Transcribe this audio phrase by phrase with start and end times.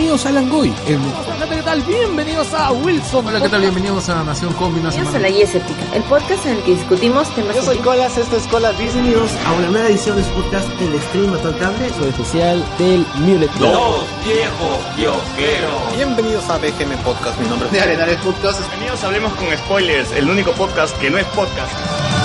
[0.00, 0.72] Bienvenidos a Langoy.
[0.86, 0.98] El...
[1.50, 1.82] ¿Qué tal?
[1.82, 3.26] Bienvenidos a Wilson.
[3.26, 3.60] Hola, ¿qué tal?
[3.60, 5.02] Bienvenidos a Nación Combinación.
[5.02, 8.16] Bienvenidos a La Guía Escéptica, el podcast en el que discutimos temas Yo soy Colas,
[8.16, 8.78] esto es Colas.
[8.78, 11.90] Bienvenidos a una nueva edición de podcast El Stream Cable.
[11.90, 13.52] Soy especial del Mulet.
[13.56, 15.94] Dos viejos kiosqueros.
[15.94, 17.38] Bienvenidos a BGM Podcast.
[17.38, 18.58] Mi nombre es de Arenales Podcast.
[18.60, 22.19] Bienvenidos a Hablemos con Spoilers, el único podcast que no es podcast.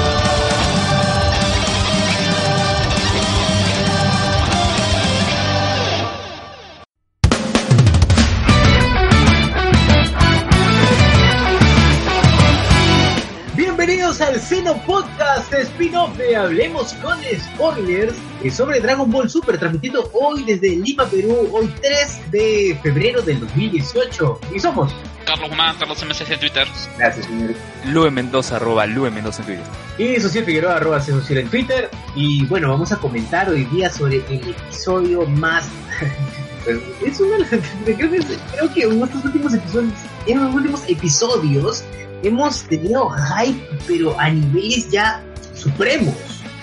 [14.35, 20.43] Al Seno Podcast, spin-off de Hablemos con Spoilers eh, sobre Dragon Ball Super, transmitiendo hoy
[20.43, 24.39] desde Lima, Perú, hoy 3 de febrero del 2018.
[24.53, 24.93] Y somos
[25.25, 26.67] Carlos Guzmán, Carlos MSC en Twitter.
[26.97, 27.55] Gracias, señor.
[27.85, 29.65] Lue Mendoza, arroba Lue Mendoza en Twitter.
[29.97, 31.89] Y Social Figueroa, arroba Social en Twitter.
[32.15, 35.69] Y bueno, vamos a comentar hoy día sobre el episodio más.
[36.65, 37.47] pues, es uno de los.
[37.85, 38.19] Creo que,
[38.51, 39.93] creo que en estos últimos episodios.
[40.27, 41.85] En los últimos episodios
[42.27, 45.23] hemos tenido hype, pero a niveles ya
[45.53, 46.15] supremos.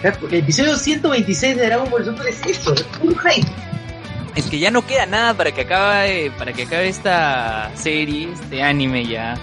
[0.03, 3.49] El episodio 126 de Dragon Ball Super es eso, es un hype.
[4.35, 8.63] Es que ya no queda nada para que acabe, para que acabe esta serie, este
[8.63, 9.37] anime ya.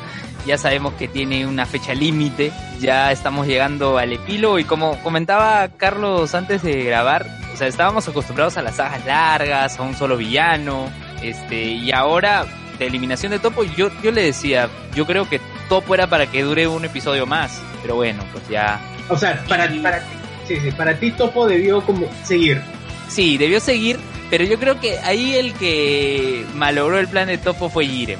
[0.46, 5.68] Ya sabemos que tiene una fecha límite, ya estamos llegando al epílogo y como comentaba
[5.78, 10.18] Carlos antes de grabar, o sea, estábamos acostumbrados a las sagas largas, a un solo
[10.18, 10.90] villano,
[11.22, 12.46] este, y ahora
[12.80, 16.44] de eliminación de Topo, yo, yo le decía, yo creo que Topo era para que
[16.44, 18.82] dure un episodio más, pero bueno, pues ya.
[19.08, 20.04] O sea, para, para,
[20.48, 22.62] sí, sí, para ti Topo debió como seguir.
[23.08, 24.00] Sí, debió seguir,
[24.30, 28.20] pero yo creo que ahí el que malogró el plan de Topo fue Jiren.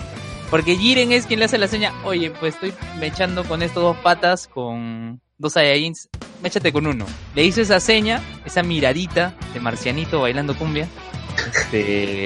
[0.50, 3.98] Porque Jiren es quien le hace la seña, oye, pues estoy mechando con estos dos
[3.98, 6.10] patas, con dos Saiyajins,
[6.42, 7.06] méchate con uno.
[7.36, 10.88] Le hizo esa seña, esa miradita de marcianito bailando cumbia.
[11.54, 12.26] Este,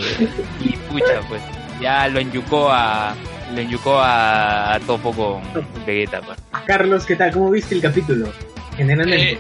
[0.62, 1.42] y pucha, pues
[1.82, 3.14] ya lo enyucó a
[3.54, 5.42] lo enyucó a, a Topo con
[5.86, 6.22] Vegeta.
[6.22, 6.38] Pues.
[6.66, 7.32] Carlos, ¿qué tal?
[7.32, 8.32] ¿Cómo viste el capítulo?
[8.76, 9.34] Generalmente.
[9.34, 9.40] Eh,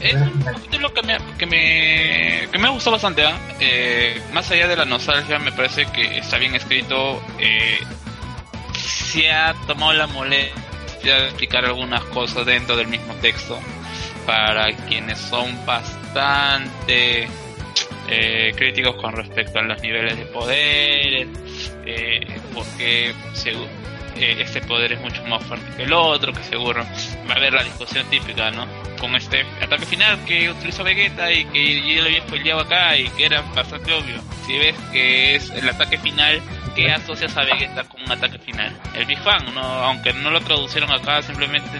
[0.00, 3.24] es, es un capítulo que me, que me, que me ha gustado bastante.
[3.24, 3.38] ¿ah?
[3.58, 7.20] Eh, más allá de la nostalgia, me parece que está bien escrito.
[7.38, 7.78] Eh,
[8.76, 13.58] se ha tomado la molestia de explicar algunas cosas dentro del mismo texto
[14.26, 17.26] para quienes son bastante
[18.08, 21.26] eh, críticos con respecto a los niveles de poder,
[21.86, 23.14] eh, porque
[24.16, 26.84] eh, este poder es mucho más fuerte que el otro, que seguro
[27.28, 28.66] va a haber la discusión típica, ¿no?
[28.98, 33.08] Con este ataque final que utilizó Vegeta y que yo lo había spoileado acá y
[33.10, 34.20] que era bastante obvio.
[34.46, 36.40] Si ves que es el ataque final,
[36.74, 38.76] ¿qué asocias a Vegeta con un ataque final?
[38.94, 39.60] El Big Bang, ¿no?
[39.62, 41.70] aunque no lo traducieron acá, simplemente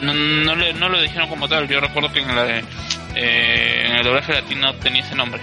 [0.00, 1.66] no, no, le- no lo dijeron como tal.
[1.68, 2.58] Yo recuerdo que en, la,
[3.16, 5.40] eh, en el doblaje latino tenía ese nombre.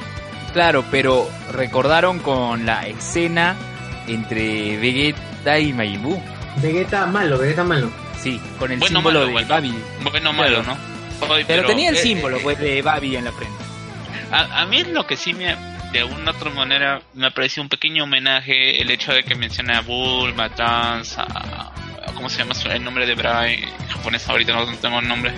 [0.53, 3.56] Claro, pero recordaron con la escena
[4.14, 6.22] entre Vegeta y Majin Buu.
[6.62, 7.90] Vegeta malo, Vegeta malo.
[8.22, 9.47] Sí, con el Bueno, símbolo malo, de bueno.
[9.47, 9.74] Babi.
[10.12, 10.78] Bueno, malo, ¿no?
[11.47, 13.56] Pero, tenía el eh, símbolo eh, pues de Babi en la frente.
[14.31, 15.56] A, a mí lo que sí me,
[15.92, 19.81] de alguna otra manera, me pareció un pequeño homenaje el hecho de que menciona a
[19.81, 21.72] Bulma, Trunks, a, a-
[22.16, 24.28] ¿cómo se llama el nombre de Bra en japonés?
[24.28, 25.34] Ahorita no tengo el nombre.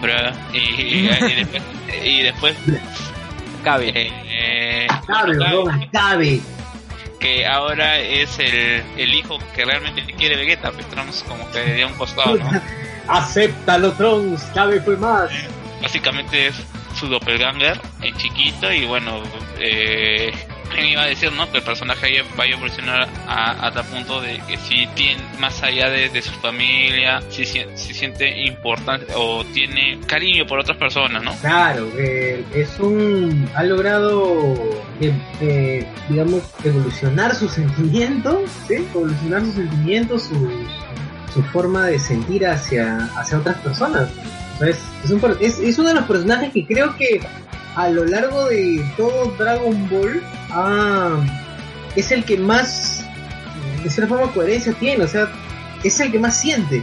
[0.00, 0.32] Bra.
[0.52, 1.62] Y, y, y después,
[2.04, 2.56] y después
[3.62, 3.88] Cabe.
[3.94, 4.86] eh, eh,
[5.92, 6.40] cabe.
[7.22, 11.84] Que ahora es el, el hijo que realmente quiere Vegeta, pues Trunks como que de
[11.84, 12.60] un costado, ¿no?
[13.08, 15.30] Acéptalo, Trunks, cabe fue más.
[15.80, 16.56] básicamente es
[16.98, 19.22] su doppelganger en chiquito y bueno
[19.58, 20.32] eh,
[20.74, 24.20] ¿quién iba a decir no que el personaje vaya a evolucionar a, a tal punto
[24.20, 29.44] de que si tiene más allá de, su familia si, si, si siente importante o
[29.44, 33.48] tiene cariño por otras personas no Claro, eh, es un.
[33.54, 34.44] ha logrado,
[35.00, 38.74] eh, eh, digamos, evolucionar sus sentimientos, ¿sí?
[38.94, 40.30] Evolucionar sus sentimientos,
[41.32, 44.10] su, forma de sentir hacia, hacia otras personas.
[44.60, 44.78] Es,
[45.60, 47.20] es uno de los personajes que creo que
[47.74, 50.22] a lo largo de todo Dragon Ball
[50.52, 51.18] ah,
[51.96, 53.04] es el que más,
[53.82, 55.04] de cierta forma, coherencia tiene.
[55.04, 55.28] O sea,
[55.82, 56.82] es el que más siente.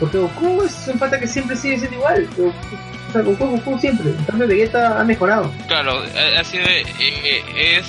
[0.00, 2.28] Porque Goku es un pata que siempre sigue siendo igual.
[2.38, 4.10] O sea, Goku, siempre.
[4.10, 5.52] En cambio, Vegeta ha mejorado.
[5.68, 6.02] Claro,
[6.38, 7.86] ha sido, eh, es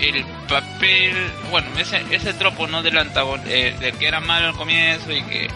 [0.00, 1.14] el papel,
[1.50, 5.22] bueno, ese, ese tropo no del antagonista, eh, del que era malo al comienzo y
[5.22, 5.48] que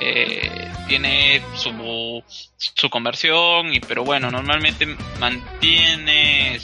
[0.00, 2.22] eh, tiene su,
[2.56, 4.86] su conversión, y pero bueno, normalmente
[5.18, 6.58] mantiene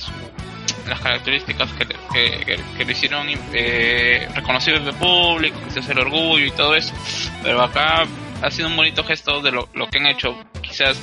[0.87, 6.45] las características que, que, que, le hicieron eh, reconocido del público, que es el orgullo
[6.45, 6.95] y todo eso,
[7.43, 8.05] pero acá
[8.43, 11.01] ha sido un bonito gesto de lo, lo que han hecho, quizás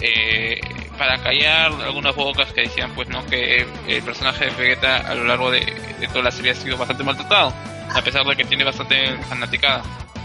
[0.00, 0.60] eh,
[0.96, 5.24] para callar algunas bocas que decían pues no que el personaje de Vegeta a lo
[5.24, 5.64] largo de,
[6.08, 7.52] toda la serie ha sido bastante maltratado,
[7.94, 9.82] a pesar de que tiene bastante fanaticada.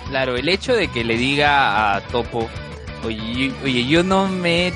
[0.10, 2.50] Claro, el hecho de que le diga a Topo,
[3.06, 4.74] oye, oye yo no me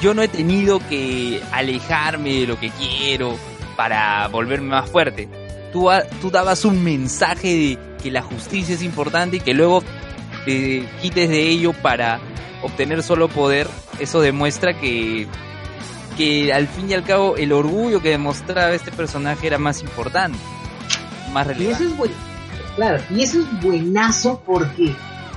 [0.00, 3.36] yo no he tenido que alejarme de lo que quiero
[3.76, 5.28] para volverme más fuerte.
[5.72, 5.88] Tú,
[6.20, 9.82] tú dabas un mensaje de que la justicia es importante y que luego
[10.44, 12.20] te quites de ello para
[12.62, 13.68] obtener solo poder,
[13.98, 15.26] eso demuestra que,
[16.16, 20.38] que al fin y al cabo el orgullo que demostraba este personaje era más importante,
[21.32, 21.84] más relevante.
[21.84, 22.10] Y eso es
[22.76, 24.94] claro, y eso es buenazo porque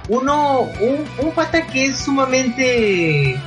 [0.10, 3.40] uno, un, un pata que es sumamente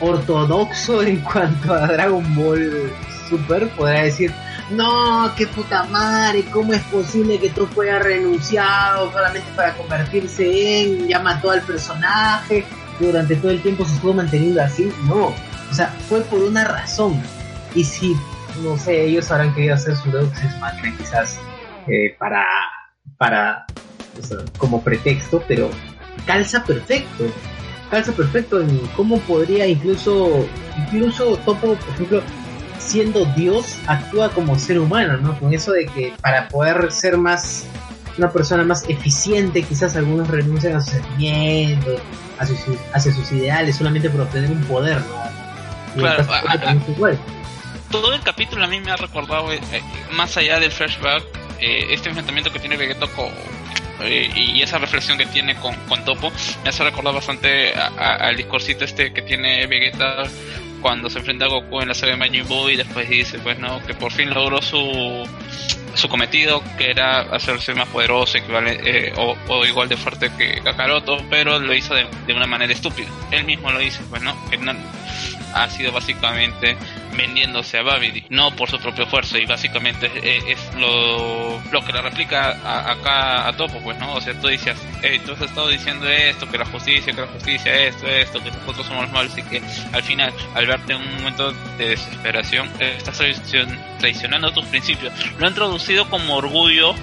[0.00, 2.92] ortodoxo en cuanto a Dragon Ball
[3.28, 4.32] Super podrá decir,
[4.70, 11.08] no, qué puta madre, ¿cómo es posible que tú fueras renunciado solamente para convertirse en,
[11.08, 12.64] ya mató al personaje,
[13.00, 14.92] durante todo el tiempo se estuvo manteniendo así?
[15.04, 15.26] No,
[15.70, 17.20] o sea, fue por una razón.
[17.74, 18.16] Y si,
[18.62, 21.38] no sé, ellos habrán querido hacer su Deus Ex quizás
[21.88, 22.44] eh, para,
[23.18, 23.66] para,
[24.58, 25.70] como pretexto, pero
[26.26, 27.24] calza perfecto.
[27.90, 30.46] Calza perfecto en cómo podría incluso,
[30.76, 32.22] incluso Topo, por ejemplo,
[32.78, 35.38] siendo Dios, actúa como ser humano, ¿no?
[35.38, 37.66] Con eso de que para poder ser más
[38.18, 42.00] una persona más eficiente, quizás algunos renuncian a sus sentimientos,
[42.38, 46.00] hacia sus, ideales, solamente por obtener un poder, ¿no?
[46.00, 46.26] Claro,
[47.90, 49.80] todo el capítulo a mí me ha recordado, eh, eh,
[50.12, 51.22] más allá del flashback,
[51.60, 53.30] eh, este enfrentamiento que tiene Vegeta con,
[54.04, 56.32] y esa reflexión que tiene con, con Topo
[56.62, 60.24] me hace recordar bastante al discursito este que tiene Vegeta
[60.82, 63.84] cuando se enfrenta a Goku en la serie Majin Buu y después dice pues no
[63.86, 65.26] que por fin logró su
[65.94, 71.58] su cometido que era hacerse más poderoso eh, o, igual de fuerte que Kakaroto pero
[71.58, 73.08] lo hizo de, de, una manera estúpida.
[73.30, 74.74] Él mismo lo dice pues no que no,
[75.54, 76.76] ha sido básicamente
[77.16, 80.10] vendiéndose a Babidi, no por su propio esfuerzo, y básicamente
[80.50, 82.50] es, lo, lo, que le replica
[82.90, 84.14] acá a Topo, pues, ¿no?
[84.14, 87.26] O sea, tú dices, hey, tú has estado diciendo esto, que la justicia, que la
[87.28, 91.14] justicia, esto, esto, que nosotros somos malos, y que al final, al verte en un
[91.16, 93.20] momento de desesperación, estás
[93.98, 95.12] traicionando tus principios.
[95.38, 96.94] Lo han introducido como orgullo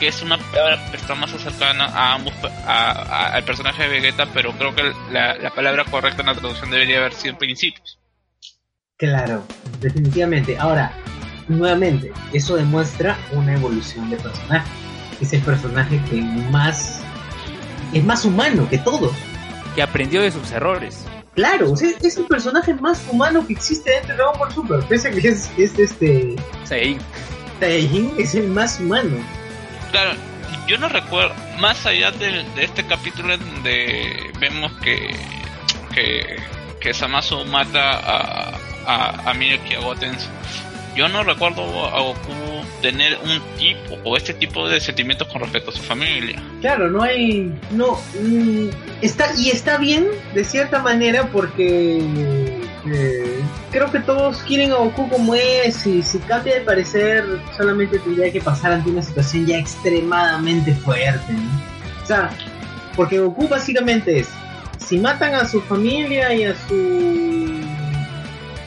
[0.00, 2.34] que es una palabra que está más cercana a ambos
[2.66, 6.98] al personaje de Vegeta pero creo que la, la, palabra correcta en la traducción debería
[6.98, 7.99] haber sido principios
[9.00, 9.42] claro
[9.80, 10.92] definitivamente ahora
[11.48, 14.70] nuevamente eso demuestra una evolución de personaje
[15.20, 17.00] es el personaje que más
[17.92, 19.12] es más humano que todos
[19.74, 21.04] que aprendió de sus errores
[21.34, 24.80] Claro, es el personaje más humano que existe dentro de Dragon Ball Super.
[24.80, 26.36] Pese que es, es este.
[26.64, 26.98] Saiyajin.
[27.60, 29.16] Saiyajin es el más humano.
[29.92, 30.18] Claro,
[30.66, 35.14] yo no recuerdo, más allá de, este capítulo en donde vemos que,
[35.94, 36.36] que,
[36.80, 38.58] que Samasu mata a,
[38.90, 39.80] a, a Miyuki a
[40.96, 42.32] yo no recuerdo a Goku
[42.82, 46.42] tener un tipo o este tipo de sentimientos con respecto a su familia.
[46.60, 48.68] Claro, no hay, no, mm,
[49.00, 52.00] está y está bien de cierta manera porque
[52.86, 57.24] eh, creo que todos quieren a Goku como es y si cambia de parecer
[57.56, 61.34] solamente tendría que pasar ante una situación ya extremadamente fuerte.
[62.02, 62.30] O sea,
[62.96, 64.28] porque Goku básicamente es,
[64.78, 67.59] si matan a su familia y a su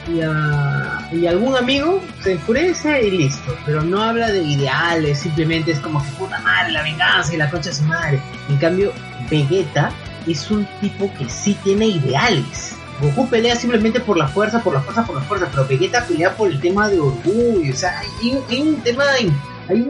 [0.08, 5.72] y a, y algún amigo se enfurece y listo, pero no habla de ideales, simplemente
[5.72, 8.20] es como que puta madre, la venganza y la concha de su madre.
[8.48, 8.92] En cambio,
[9.30, 9.90] Vegeta
[10.26, 14.80] es un tipo que sí tiene ideales Goku pelea simplemente por la fuerza, por la
[14.80, 18.60] fuerza, por la fuerza, pero Vegeta pelea por el tema de orgullo, o sea, hay,
[18.60, 19.04] un tema,
[19.68, 19.86] hay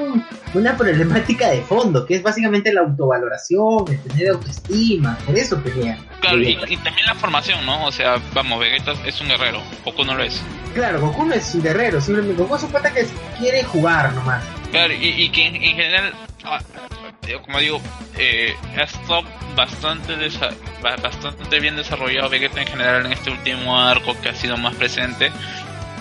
[0.55, 5.99] una problemática de fondo, que es básicamente la autovaloración, el tener autoestima, por eso pelea.
[6.21, 7.87] Claro, y, también la formación, ¿no?
[7.87, 10.41] O sea, vamos, Vegeta es un guerrero, Goku no lo es.
[10.75, 13.07] Claro, Goku no es un guerrero, simplemente Goku es un pata que
[13.39, 14.45] quiere jugar nomás.
[14.71, 16.13] Claro, y, que en, general,
[16.45, 16.61] ah,
[17.45, 17.81] como digo,
[18.17, 19.23] eh, ha estado
[19.57, 20.15] bastante,
[20.83, 25.31] bastante bien desarrollado Vegeta en general en este último arco que ha sido más presente.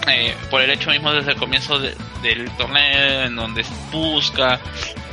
[0.07, 4.59] Eh, por el hecho mismo desde el comienzo del torneo en donde busca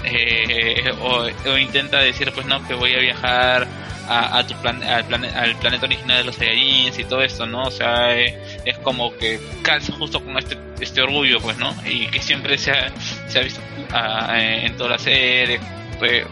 [0.05, 1.29] eh, o,
[1.59, 3.69] intenta decir pues no que voy a viajar
[4.13, 5.05] a, tu plan, al,
[5.37, 7.63] al, planeta original de los Saiyajins y todo esto, ¿no?
[7.63, 11.73] O sea, eh, es como que calza justo con este, este orgullo, pues, ¿no?
[11.87, 13.61] Y que siempre se ha, visto
[13.93, 15.61] ah, en toda la serie,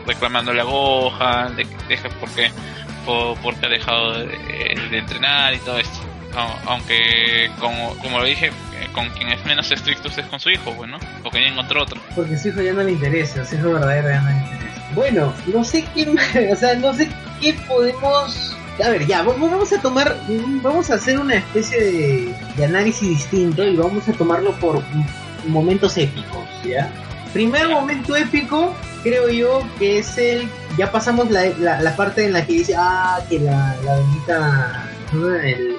[0.06, 2.50] reclamándole a Gohan, de, deja porque,
[3.06, 6.00] por, porque ha dejado de, entrenar y todo esto.
[6.66, 10.72] Aunque, como, como lo dije, eh, con quien es menos estricto es con su hijo,
[10.72, 12.00] bueno, pues, porque ya encontró otro.
[12.14, 14.82] Porque su hijo ya no le interesa, su hijo verdadero ya no le interesa.
[14.94, 17.08] Bueno, no sé qué, o sea, no sé
[17.40, 20.16] qué podemos a ver, ya, vamos a tomar,
[20.62, 24.82] vamos a hacer una especie de, análisis distinto y vamos a tomarlo por
[25.46, 26.88] momentos épicos, ¿ya?
[27.32, 32.46] Primer momento épico, creo yo que es el, ya pasamos la, la, parte en la
[32.46, 34.90] que dice, ah, que la, la bendita,
[35.42, 35.76] el,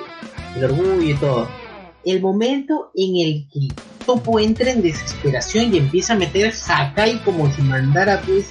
[0.55, 1.47] el orgullo y todo.
[2.05, 3.73] El momento en el que
[4.05, 8.47] Topo entra en desesperación y empieza a meter Sakai como si mandara pues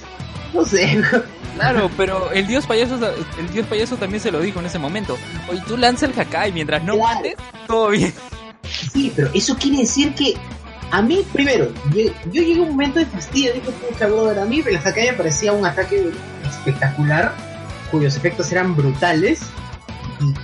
[0.53, 1.01] no sé.
[1.55, 2.95] Claro, pero el dios payaso
[3.37, 5.17] el dios payaso también se lo dijo en ese momento.
[5.49, 7.35] Oye, tú lanza el Hakai mientras no mates,
[7.67, 8.13] todo bien.
[8.93, 10.35] Sí, pero eso quiere decir que
[10.91, 14.63] a mí, primero, yo, llegué a un momento de fastidio, digo, pucha, brother, a mí
[14.65, 16.11] el Hakai me parecía un ataque
[16.47, 17.35] espectacular,
[17.91, 19.41] cuyos efectos eran brutales,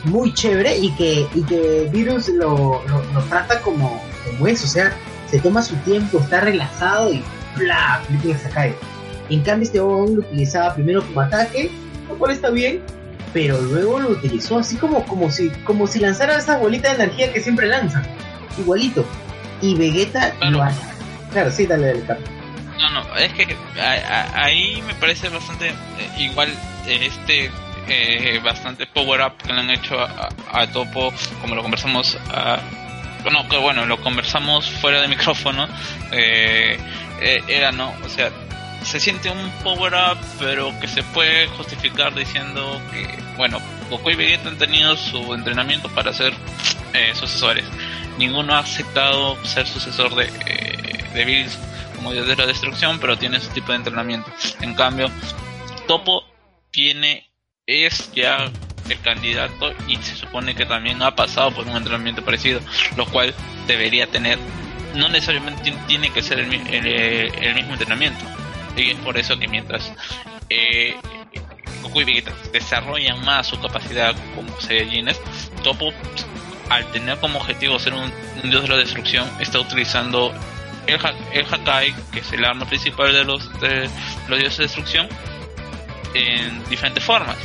[0.06, 4.96] muy chévere, y que, y que Virus lo, lo, trata como, como eso, o sea,
[5.30, 7.24] se toma su tiempo, está relajado y
[7.58, 8.76] bla, el Hakai
[9.30, 11.72] en cambio, este Obon lo utilizaba primero como ataque,
[12.08, 12.84] lo cual está bien,
[13.34, 17.34] pero luego lo utilizó así como, como, si, como si lanzara esa bolita de energía
[17.34, 18.04] que siempre lanza.
[18.58, 19.06] Igualito.
[19.62, 20.80] Y Vegeta lo hace.
[21.32, 22.06] Claro, sí, dale, del
[22.80, 23.56] No, no, es que
[24.36, 25.74] ahí me parece bastante eh,
[26.20, 26.50] igual
[26.88, 27.50] este
[27.88, 32.60] eh, bastante power up que le han hecho a, Topo, como lo conversamos a,
[33.32, 35.68] no, que bueno, lo conversamos fuera de micrófono,
[36.12, 36.78] eh,
[37.48, 37.94] era, ¿no?
[38.04, 38.32] O sea,
[38.86, 44.16] se siente un power up, pero que se puede justificar diciendo que, bueno, Goku y
[44.16, 46.34] Vegeta han tenido su entrenamiento para ser
[46.94, 47.66] eh, sucesores.
[48.18, 51.58] Ninguno ha aceptado ser sucesor de, eh, de Bills
[51.96, 54.32] como dios de la destrucción, pero tiene su tipo de entrenamiento.
[54.62, 55.10] En cambio,
[55.88, 56.24] Topo
[56.72, 57.30] tiene,
[57.68, 58.52] es ya
[58.90, 62.62] el candidato y se supone que también ha pasado por un entrenamiento parecido,
[62.96, 63.34] lo cual
[63.68, 64.38] debería tener,
[64.94, 68.24] no necesariamente tiene que ser el, el mismo entrenamiento,
[68.78, 69.92] y es por eso que mientras
[70.50, 70.96] eh,
[71.82, 75.20] Goku y Vegeta desarrollan más su capacidad como Saiyajines,
[75.64, 75.92] Topo,
[76.70, 78.12] al tener como objetivo ser un,
[78.44, 80.32] dios de la destrucción, está utilizando
[80.86, 81.00] el,
[81.34, 83.90] el Hakai, que es el arma principal de los, de
[84.28, 85.10] los dioses de destrucción,
[86.14, 87.38] en diferentes formas.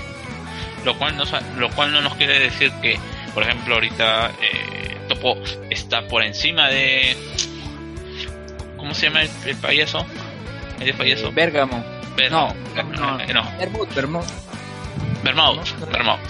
[0.84, 1.24] Lo cual, no,
[1.58, 2.98] lo cual no nos quiere decir que,
[3.34, 5.36] por ejemplo, ahorita eh, Topo
[5.68, 7.16] está por encima de.
[8.76, 10.06] ¿Cómo se llama el payaso?
[10.80, 11.30] medio fallezo.
[11.32, 11.84] Bergamo.
[12.30, 13.50] no, no, no.
[13.58, 14.26] Vermouth, Vermouth.
[15.22, 16.20] Vermouth,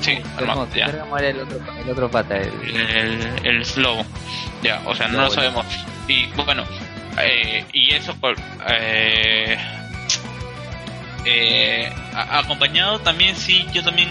[0.00, 0.86] Sí, Vermouth, ya.
[0.86, 2.36] Bergamo era el otro, el otro pata.
[2.38, 4.04] El, el, slow.
[4.62, 5.64] Ya, o sea, no lo sabemos.
[6.08, 6.64] Y bueno,
[7.18, 8.36] eh, y eso por.
[8.68, 9.56] Eh,
[11.24, 14.08] eh, acompañado también, sí, yo también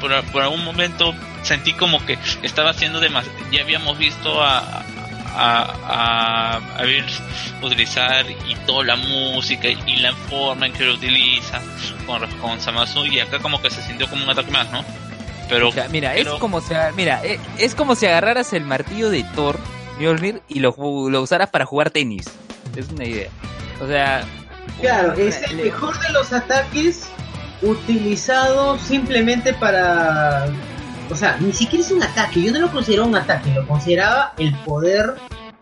[0.00, 3.38] por, por algún momento sentí como que estaba haciendo demasiado.
[3.50, 4.84] Ya habíamos visto a,
[5.36, 7.04] a, a, ver
[7.62, 11.60] utilizar y toda la música y la forma en que lo utiliza
[12.06, 14.84] con, con Samasu y acá como que se sintió como un ataque más, ¿no?
[15.48, 19.60] Pero mira, es como si mira, es, es, como si agarraras el martillo de Thor,
[20.00, 20.74] Mjolnir y lo,
[21.08, 22.26] lo usaras para jugar tenis.
[22.74, 23.28] Es una idea.
[23.80, 24.24] O sea,
[24.80, 27.08] claro, es el mejor de los ataques
[27.62, 30.46] utilizado simplemente para
[31.10, 34.32] o sea, ni siquiera es un ataque, yo no lo considero un ataque, lo consideraba
[34.38, 35.14] el poder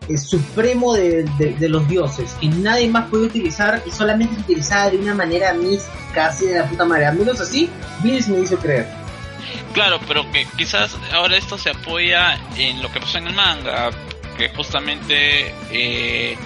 [0.07, 1.27] eh, supremo de,
[1.59, 6.27] los dioses, que nadie más puede utilizar y solamente se utilizaba de una manera mística,
[6.27, 7.05] así de la puta madre.
[7.05, 7.69] Al menos así,
[8.01, 8.87] Bills me hizo creer.
[9.73, 13.91] Claro, pero que quizás ahora esto se apoya en lo que pasó en el manga,
[14.37, 16.37] que justamente eh,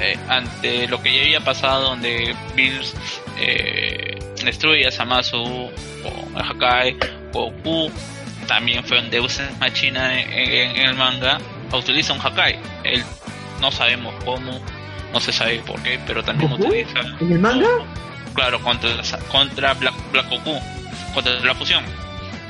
[0.00, 2.94] eh, ante lo que ya había pasado, donde Bills
[4.44, 6.96] destruye a Samasu o a Hakai
[7.32, 7.90] Goku
[8.48, 11.38] también fue un Deus Machina en, en, el manga,
[11.70, 12.58] utiliza un Hakai.
[12.82, 13.04] Él
[13.60, 14.58] no sabemos cómo,
[15.12, 17.00] no se sabe por qué, pero también utiliza.
[17.20, 17.68] ¿En el manga?
[18.34, 18.90] Claro, contra,
[19.30, 20.58] contra Black, Black Goku,
[21.14, 21.84] contra la fusión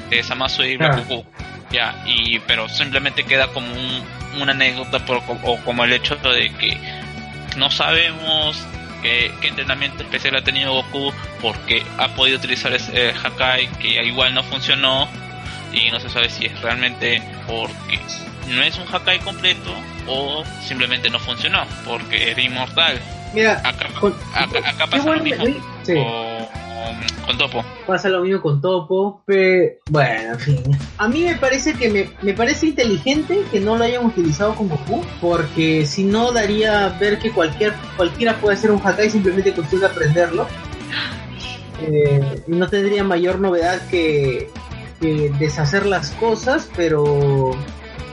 [0.09, 1.05] de Samasu y Black ah.
[1.09, 1.27] Goku.
[1.71, 6.51] Ya, y, pero simplemente queda como un, una anécdota por, o como el hecho de
[6.55, 6.79] que
[7.59, 8.65] no sabemos
[9.03, 14.43] qué, entrenamiento especial ha tenido Goku, porque ha podido utilizar ese Hakai que igual no
[14.43, 15.09] funcionó
[15.73, 18.01] y no se sabe si es realmente porque
[18.49, 19.75] no es un Hakai completo
[20.07, 22.99] o simplemente no funcionó porque era inmortal.
[23.35, 23.89] Mira, acá,
[24.65, 25.45] acá, pasa lo mismo
[27.27, 27.65] con Topo.
[27.87, 30.79] Pasa lo mismo con Topo, pero bueno, en fin.
[30.99, 34.69] A mí me parece que me, me parece inteligente que no lo hayan utilizado con
[34.69, 39.81] Goku, porque si no daría ver que cualquier cualquiera puede hacer un Hakai simplemente cuestión
[39.81, 40.47] de aprenderlo.
[41.81, 44.51] Eh, no tendría mayor novedad que
[45.39, 47.53] deshacer las cosas, pero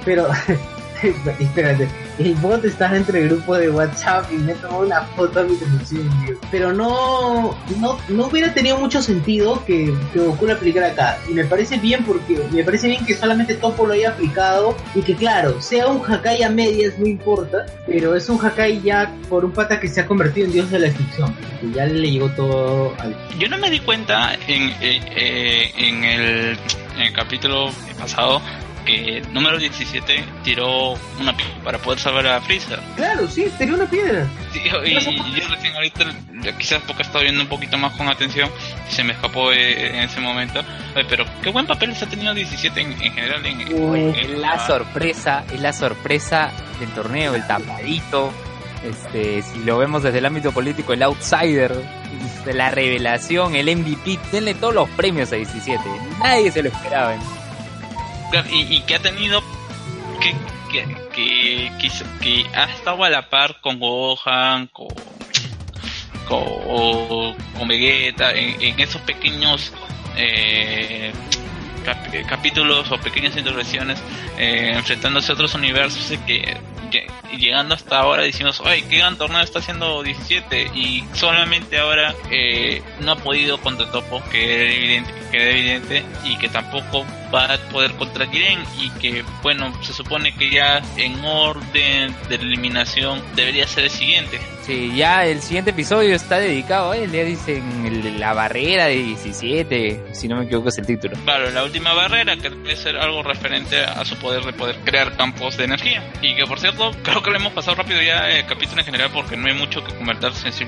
[0.04, 0.28] pero
[1.04, 1.88] espérate,
[2.20, 5.56] el bot está entre el grupo de WhatsApp y me tomó una foto a mi
[5.58, 6.40] tío.
[6.52, 11.18] Pero no, no, no hubiera tenido mucho sentido que, que Goku lo aplicara acá.
[11.30, 15.02] Y me parece bien porque me parece bien que solamente Topo lo haya aplicado y
[15.02, 19.46] que claro, sea un Hakai a medias, no importa, pero es un Hakai ya por
[19.46, 22.30] un pata que se ha convertido en dios de la destrucción, que ya le llegó
[22.30, 23.16] todo al...
[23.40, 28.42] Yo no me di cuenta en, eh, eh, en el capítulo pasado
[28.86, 32.80] que número 17 tiró una piedra para poder salvar a Freezer.
[32.96, 34.27] Claro, sí, tiró una piedra.
[34.54, 34.94] Sí, y, y
[35.42, 36.06] yo recién ahorita,
[36.58, 38.50] quizás porque estaba viendo un poquito más con atención,
[38.89, 40.62] se me escapó eh, en ese momento.
[41.10, 43.46] Pero qué buen papel está teniendo 17 en, en general.
[43.46, 48.32] En, en- Es la sorpresa, es la sorpresa del torneo, el tapadito.
[48.84, 51.74] Este, si lo vemos desde el ámbito político, el outsider,
[52.54, 55.82] la revelación, el MVP, denle todos los premios a 17.
[56.20, 57.15] Nadie se lo esperaba.
[57.15, 57.20] ¿eh?
[58.51, 59.41] Y, y que ha tenido
[60.20, 60.36] que,
[61.10, 61.72] que,
[62.22, 64.89] que ha estado a la par con Gohan, con
[66.27, 69.72] con, con Vegeta, en, en esos pequeños
[70.17, 71.12] eh,
[71.86, 74.00] cap- eh, capítulos o pequeñas introducciones
[74.38, 76.58] eh, enfrentándose a otros universos y que,
[77.38, 82.82] llegando hasta ahora decimos, ay, qué gran torneo está haciendo 17 y solamente ahora eh,
[83.01, 87.54] no ha podido contra Topo, que era evidente, que era evidente y que tampoco va
[87.54, 93.22] a poder contra Jiren y que bueno, se supone que ya en orden de eliminación
[93.36, 94.39] debería ser el siguiente.
[94.65, 98.96] Sí, ya el siguiente episodio está dedicado a él, ya dicen el- la barrera de
[99.04, 101.18] 17, si no me equivoco es el título.
[101.25, 105.18] Claro, la última barrera que debe ser algo referente a su poder de poder crear
[105.18, 106.09] campos de energía.
[106.22, 109.09] Y que por cierto, creo que lo hemos pasado rápido ya el capítulo en general
[109.14, 110.68] porque no hay mucho que comentar, sensi-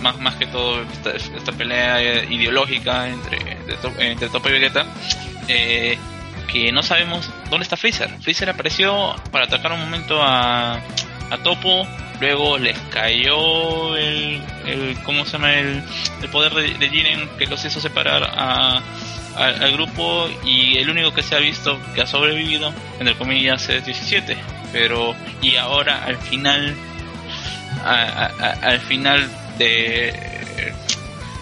[0.00, 3.58] más, más que todo esta, esta pelea eh, ideológica entre,
[3.98, 4.86] entre Topo y Vegeta.
[5.46, 5.98] Eh,
[6.50, 8.08] que no sabemos dónde está Freezer.
[8.22, 11.86] Freezer apareció para atacar un momento a, a Topo,
[12.20, 15.54] luego les cayó el, el ¿cómo se llama?
[15.54, 15.82] El,
[16.22, 18.82] el poder de, de Jiren que los hizo separar a,
[19.36, 23.68] al, al grupo y el único que se ha visto que ha sobrevivido, entre comillas,
[23.68, 24.36] es 17.
[24.72, 26.74] Pero, y ahora al final,
[27.84, 28.30] a-
[28.62, 30.08] al final de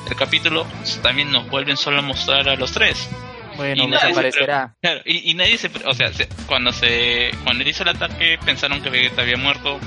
[0.09, 0.67] el capítulo,
[1.03, 3.09] también nos vuelven solo a mostrar a los tres.
[3.57, 4.75] Bueno, Y desaparecerá.
[4.83, 8.83] Claro, y, y nadie se, o sea, se- cuando se, cuando hizo el ataque pensaron
[8.83, 9.79] que Vegeta había muerto.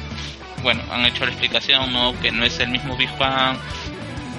[0.64, 2.20] Bueno, han hecho la explicación, ¿no?
[2.20, 3.58] Que no es el mismo Big Bang,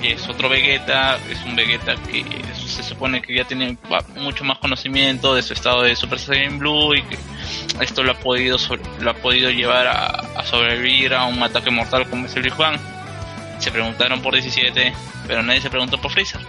[0.02, 3.76] que es otro Vegeta, es un Vegeta que se supone que ya tiene
[4.16, 7.18] mucho más conocimiento de su estado de Super Saiyan Blue y que
[7.80, 11.70] esto lo ha podido, sobre- lo ha podido llevar a, a sobrevivir a un ataque
[11.70, 12.78] mortal como es el Big Bang.
[13.58, 14.92] Se preguntaron por 17,
[15.26, 16.40] pero nadie se preguntó por Freezer.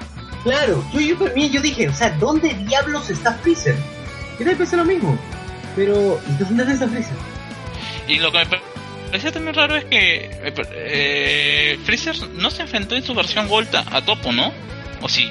[0.43, 3.75] Claro, yo, yo también yo dije, o sea, ¿dónde diablos está Freezer?
[3.75, 5.17] Yo también pensé lo mismo.
[5.75, 7.15] Pero, ¿y dónde está Freezer?
[8.07, 8.45] Y lo que me
[9.09, 13.83] parecía también raro es que eh, eh, Freezer no se enfrentó en su versión Volta
[13.91, 14.53] a Topo, ¿no?
[15.01, 15.29] ¿O sí?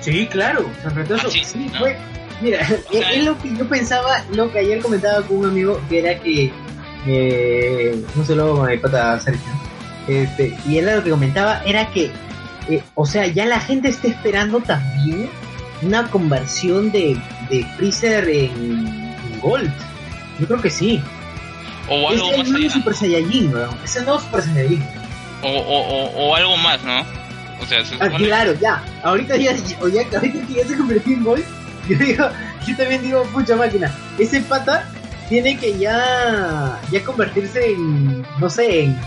[0.00, 1.78] Sí, claro, se enfrentó a Ah, sí, sí, ¿no?
[1.78, 1.96] fue.
[2.40, 2.60] Mira,
[2.92, 6.18] es, es lo que yo pensaba, lo que ayer comentaba con un amigo, que era
[6.20, 6.52] que.
[7.08, 9.52] Eh, no se lo con mi pata Sergio.
[10.08, 12.10] Este, y él lo que comentaba era que.
[12.68, 15.28] eh, o sea, ya la gente está esperando también
[15.82, 17.16] una conversión de,
[17.50, 18.50] de Freezer en,
[19.32, 19.72] en Gold.
[20.38, 21.02] Yo creo que sí.
[21.88, 22.74] O Es algo el más nuevo allá.
[22.74, 23.78] Super Saiyajin, weón.
[23.84, 24.84] Es el nuevo Super Saiyajin.
[25.42, 27.00] O, o, o, o algo más, ¿no?
[27.60, 28.82] O sea, se Ah, claro, ya.
[29.02, 31.44] Ahorita ya, o ya, ahorita que ya se convirtió en gol,
[31.88, 32.28] yo digo,
[32.66, 34.88] yo también digo, pucha máquina, ese pata
[35.28, 38.98] tiene que ya, ya convertirse en, no sé, en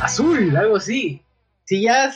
[0.00, 1.20] azul, algo así.
[1.64, 2.12] Si ya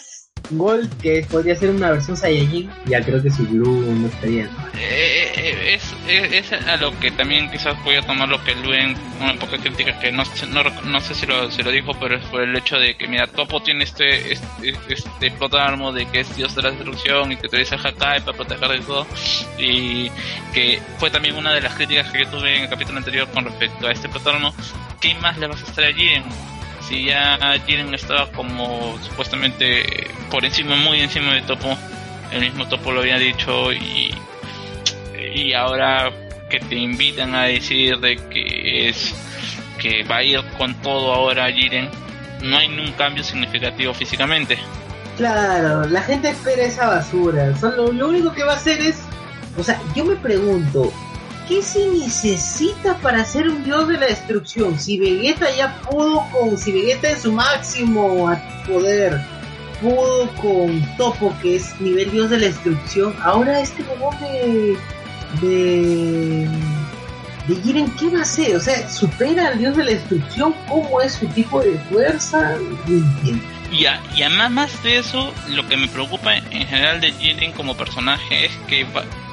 [0.51, 4.45] Gold, que podría ser una versión Saiyajin, ya creo que su Blue no estaría.
[4.45, 4.69] ¿no?
[4.75, 8.97] Eh, eh, es, es, a lo que también quizás voy a tomar lo que Luen,
[9.21, 12.43] una poca crítica que no, no, no sé si lo, si lo dijo, pero por
[12.43, 16.55] el hecho de que, mira, Topo tiene este, este, este plotarmo de que es dios
[16.55, 19.07] de la destrucción y que utiliza Hakai para proteger de todo.
[19.59, 20.11] Y
[20.53, 23.45] que fue también una de las críticas que yo tuve en el capítulo anterior con
[23.45, 24.55] respecto a este plotarmo.
[25.01, 26.25] ¿Qué más le vas a estar a Jiren?
[26.91, 31.75] Si ya Jiren estaba como supuestamente por encima, muy encima de Topo,
[32.33, 34.15] el mismo Topo lo había dicho y
[35.35, 36.11] y ahora
[36.51, 39.15] que te invitan a decir de que es
[39.79, 41.89] que va a ir con todo ahora Jiren
[42.43, 44.59] no hay un cambio significativo físicamente
[45.21, 47.55] Claro, la gente espera esa basura.
[47.77, 48.97] Lo único que va a hacer es.
[49.59, 50.91] O sea, yo me pregunto,
[51.51, 54.79] ¿qué se necesita para ser un dios de la destrucción?
[54.79, 56.57] Si Vegeta ya pudo con.
[56.57, 58.33] Si Vegeta en su máximo
[58.67, 59.21] poder
[59.81, 64.79] pudo con Topo, que es nivel dios de la destrucción, ahora este huevón de.
[65.43, 66.49] de.
[67.49, 68.55] de Jiren, ¿qué va a hacer?
[68.55, 72.57] O sea, supera al dios de la destrucción, ¿cómo es su tipo de fuerza?
[72.87, 73.45] No entiendo.
[73.73, 73.87] Y,
[74.17, 78.47] y además más de eso, lo que me preocupa en general de Jiren como personaje
[78.47, 78.87] es que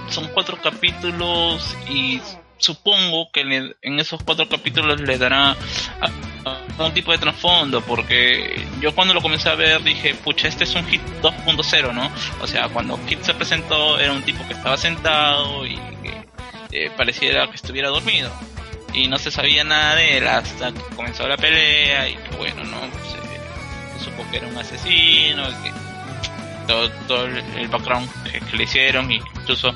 [0.10, 2.22] son cuatro capítulos y
[2.58, 3.42] supongo que
[3.82, 5.56] en esos cuatro capítulos le dará
[6.80, 10.74] un tipo de trasfondo porque yo cuando lo comencé a ver dije pucha este es
[10.76, 12.10] un hit 2.0 no
[12.42, 16.28] o sea cuando Hit se presentó era un tipo que estaba sentado y que
[16.72, 18.30] eh, pareciera que estuviera dormido.
[18.94, 22.64] Y no se sabía nada de él hasta que comenzó la pelea y que bueno
[22.64, 25.72] no se, supo que era un asesino que
[26.68, 29.74] todo, el background que, le hicieron y incluso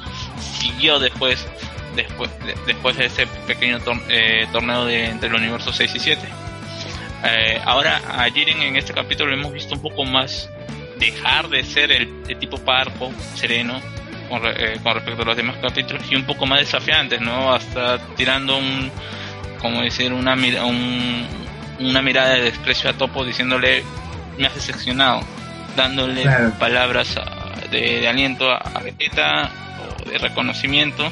[0.59, 1.47] siguió después
[1.95, 6.21] después de, después de ese pequeño eh, torneo de entre el universo 6 y 7
[7.23, 10.49] eh, ahora a Jiren en este capítulo lo hemos visto un poco más
[10.99, 13.81] dejar de ser el, tipo parco sereno
[14.29, 17.99] con, eh, con, respecto a los demás capítulos y un poco más desafiantes no hasta
[18.15, 18.91] tirando un
[19.59, 21.27] como decir una un,
[21.79, 23.83] una mirada de desprecio a Topo diciéndole
[24.37, 25.21] me has decepcionado
[25.75, 26.25] dándole
[26.59, 27.19] palabras
[27.69, 29.49] de, aliento a, Vegeta
[30.05, 31.09] o de reconocimiento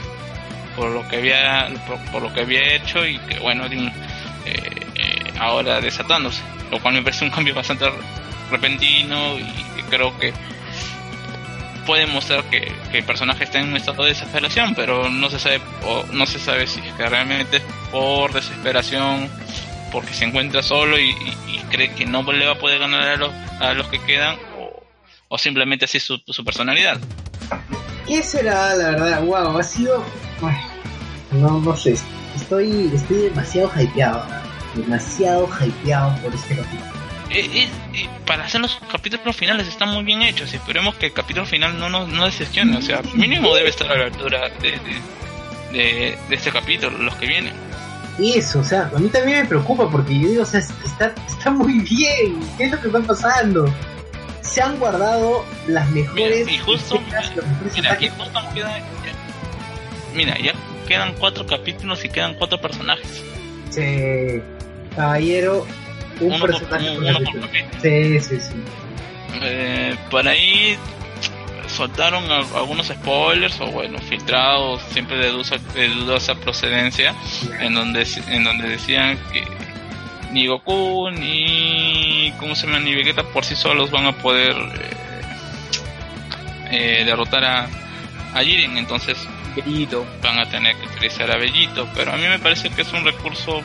[0.76, 1.68] por lo que había
[2.12, 3.92] por, lo que había hecho y que bueno eh,
[4.46, 6.42] eh, ahora desatándose
[6.72, 7.86] lo cual me parece un cambio bastante
[8.52, 10.34] repentino y creo que
[11.86, 15.60] puede mostrar que, el personaje está en un estado de desesperación pero no se sabe
[15.84, 19.30] o no se sabe si es que realmente es por desesperación
[19.92, 21.16] porque se encuentra solo y,
[21.72, 24.38] cree que no le va a poder ganar a los, a los que quedan
[25.30, 27.00] o simplemente así su, su personalidad.
[28.06, 29.24] ¿Qué será, la verdad?
[29.24, 30.04] Wow, ha sido.
[31.32, 31.96] no, no sé.
[32.36, 34.26] Estoy, estoy demasiado hypeado.
[34.76, 37.00] Demasiado hypeado por este capítulo.
[37.30, 40.52] Eh, eh, eh, para hacer los capítulos finales están muy bien hechos.
[40.54, 42.76] Esperemos que el capítulo final no nos no decepcione.
[42.78, 44.72] O sea, mínimo debe estar a la altura de,
[45.72, 47.54] de, de, este capítulo, los que vienen.
[48.18, 51.52] Eso, o sea, a mí también me preocupa porque yo digo, o sea, está, está
[51.52, 52.40] muy bien.
[52.58, 53.72] ¿Qué es lo que está pasando?
[54.50, 56.46] Se han guardado las mejores.
[56.46, 57.00] Mira, y justo,
[57.76, 58.80] mira,
[60.14, 60.54] mira, ya
[60.88, 63.24] quedan cuatro capítulos y quedan cuatro personajes.
[63.70, 64.42] Sí,
[64.96, 65.66] caballero,
[66.20, 66.98] un personaje.
[66.98, 67.48] uno por capítulo.
[67.82, 68.54] Sí, sí, sí.
[69.42, 70.76] Eh, por ahí
[71.68, 72.24] soltaron
[72.56, 77.14] algunos spoilers o bueno filtrados siempre de dudosa, procedencia
[77.60, 79.44] en donde en donde decían que
[80.32, 82.80] ni Goku ni ¿cómo se llama?
[82.80, 84.92] ni Vegeta por sí solos van a poder eh,
[86.72, 87.68] eh, derrotar a,
[88.34, 89.18] a Jiren entonces
[89.56, 90.06] Bellito.
[90.22, 93.04] van a tener que utilizar a Bellito pero a mí me parece que es un
[93.04, 93.62] recurso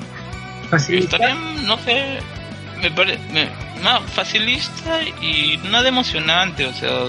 [0.89, 2.19] estaría no sé
[2.81, 3.21] me parece
[3.83, 7.05] más facilista y nada emocionante o sea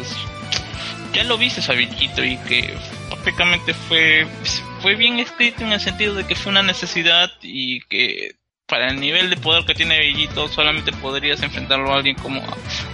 [1.14, 2.74] ya lo viste a Bellito y que
[3.10, 4.28] prácticamente fue
[4.82, 8.36] fue bien escrito en el sentido de que fue una necesidad y que
[8.68, 12.42] para el nivel de poder que tiene Bellito, solamente podrías enfrentarlo a alguien como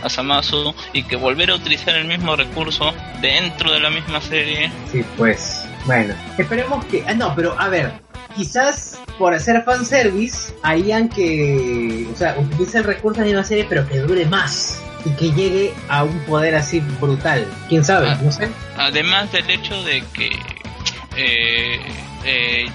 [0.03, 4.69] a, Samasu y que volver a utilizar el mismo recurso dentro de la misma serie.
[4.91, 7.03] Sí, pues, bueno, esperemos que.
[7.07, 7.93] Ah, no, pero a ver,
[8.36, 12.07] quizás por hacer fanservice harían que.
[12.13, 15.73] O sea, utilice el recurso de una serie, pero que dure más y que llegue
[15.88, 17.47] a un poder así brutal.
[17.69, 18.10] ¿Quién sabe?
[18.10, 18.49] Ah, no sé.
[18.77, 20.31] Además del hecho de que.
[21.15, 21.79] Eh,
[22.23, 22.65] eh,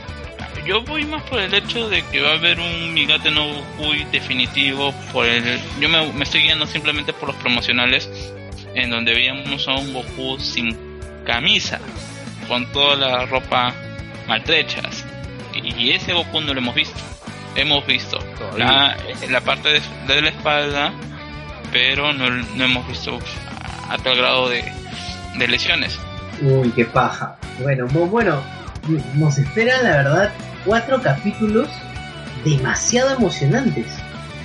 [0.66, 3.92] yo voy más por el hecho de que va a haber un Migate no Goku
[4.10, 4.92] definitivo.
[5.12, 8.10] Por el, yo me, estoy guiando simplemente por los promocionales,
[8.74, 10.76] en donde veíamos a un Goku sin
[11.24, 11.78] camisa,
[12.48, 13.72] con toda la ropa
[14.26, 15.04] maltrechas.
[15.54, 16.98] Y ese Goku no lo hemos visto.
[17.54, 18.18] Hemos visto
[18.58, 18.96] la,
[19.30, 20.92] la parte de, la espalda,
[21.72, 23.18] pero no, no hemos visto
[23.88, 24.64] a, tal grado de,
[25.38, 25.98] de lesiones.
[26.42, 27.38] Uy, qué paja.
[27.60, 28.42] Bueno, bueno,
[29.14, 30.32] nos esperan la verdad
[30.66, 31.68] cuatro capítulos
[32.44, 33.86] demasiado emocionantes.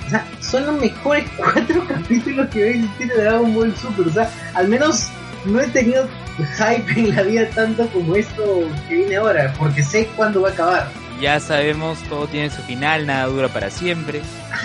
[0.06, 4.06] O sea, son los mejores cuatro capítulos que a existir de Dragon Ball Super.
[4.06, 5.08] O sea, al menos
[5.44, 6.08] no he tenido
[6.56, 10.52] hype en la vida tanto como esto que viene ahora, porque sé cuándo va a
[10.52, 10.88] acabar.
[11.20, 14.22] Ya sabemos, todo tiene su final, nada dura para siempre.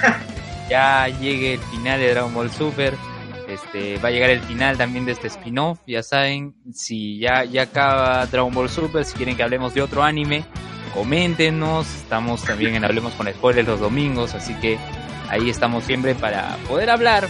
[0.70, 2.93] ya llegue el final de Dragon Ball Super.
[3.48, 7.62] Este, va a llegar el final también de este spin-off, ya saben, si ya, ya
[7.62, 10.43] acaba Dragon Ball Super, si quieren que hablemos de otro anime,
[10.97, 14.79] coméntenos, estamos también en Hablemos con Spoilers los domingos, así que
[15.29, 17.27] ahí estamos siempre para poder hablar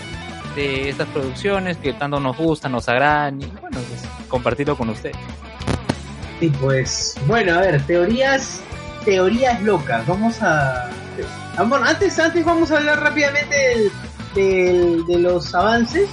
[0.47, 5.17] este, estas producciones que tanto nos gustan, nos agradan y bueno, pues, compartirlo con ustedes.
[6.39, 8.61] Sí, pues, bueno, a ver, teorías,
[9.03, 10.07] teorías locas.
[10.07, 10.89] Vamos a,
[11.57, 13.91] ah, bueno, antes, antes vamos a hablar rápidamente del,
[14.33, 16.07] del- de los avances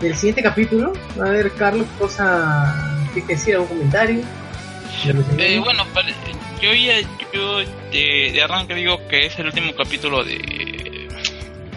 [0.00, 0.92] del siguiente capítulo.
[1.20, 4.22] A ver, Carlos, cosa que decir, algún comentario.
[5.36, 6.14] Eh, bueno, pare-
[6.60, 7.00] yo ya
[7.32, 11.08] yo de, de arranque digo que es el último capítulo de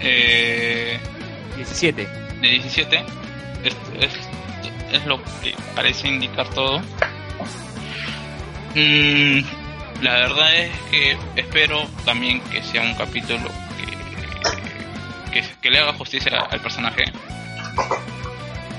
[0.01, 0.99] eh,
[1.55, 2.07] 17.
[2.41, 3.03] de 17.
[3.63, 4.13] Es, es,
[4.93, 6.79] es lo que parece indicar todo.
[8.75, 9.41] Mm,
[10.01, 15.93] la verdad es que espero también que sea un capítulo que, que, que le haga
[15.93, 17.03] justicia al personaje.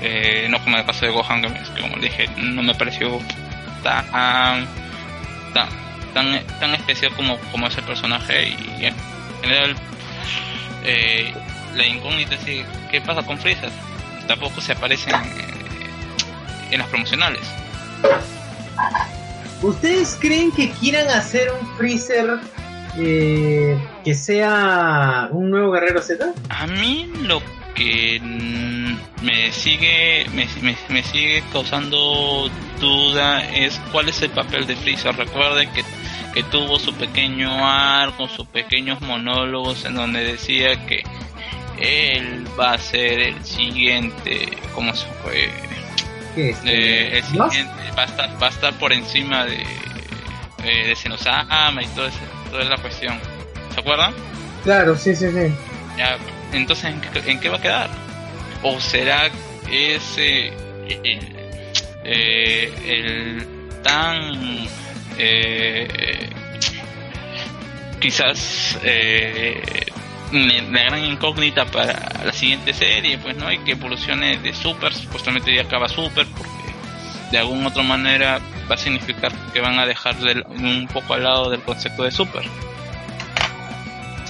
[0.01, 3.19] Eh, no como el caso de Gohan, que como le dije, no me pareció
[3.81, 4.67] tan
[5.53, 5.82] tan
[6.13, 8.95] tan, tan especial como, como ese personaje y en
[9.41, 9.75] general
[10.83, 11.33] eh,
[11.75, 13.71] la incógnita es qué pasa con Freezer
[14.27, 17.41] tampoco se aparecen eh, en las promocionales
[19.61, 22.37] ¿Ustedes creen que quieran hacer un Freezer
[22.97, 26.33] eh, que sea un nuevo Guerrero Z?
[26.49, 27.41] a mí lo
[27.75, 34.67] que mm, me sigue me, me- me sigue causando duda es cuál es el papel
[34.67, 35.83] de Freezer recuerden que
[36.33, 41.03] que tuvo su pequeño arco, sus pequeños monólogos en donde decía que
[41.79, 45.49] él va a ser el siguiente, ¿cómo se fue?
[46.33, 46.57] ¿Qué es?
[46.65, 49.61] Eh, el siguiente va a estar, va a estar por encima de,
[50.63, 52.17] eh, de Senosama y todo ese-
[52.49, 53.19] toda la cuestión.
[53.73, 54.13] ¿Se acuerdan?
[54.63, 55.53] Claro, sí, sí, sí.
[55.97, 56.17] Ya,
[56.53, 57.89] entonces, ¿en qué, en qué va a quedar?
[58.61, 59.29] ¿O será
[59.69, 60.47] ese
[60.87, 61.35] el,
[62.03, 63.47] eh, el
[63.83, 64.67] tan
[65.17, 66.29] eh,
[67.99, 69.61] quizás eh,
[70.31, 75.53] la gran incógnita para la siguiente serie, pues no, y que evolucione de Super, supuestamente
[75.53, 76.51] ya acaba Super, porque
[77.31, 78.39] de alguna otra manera
[78.69, 82.11] va a significar que van a dejar del- un poco al lado del concepto de
[82.11, 82.43] Super.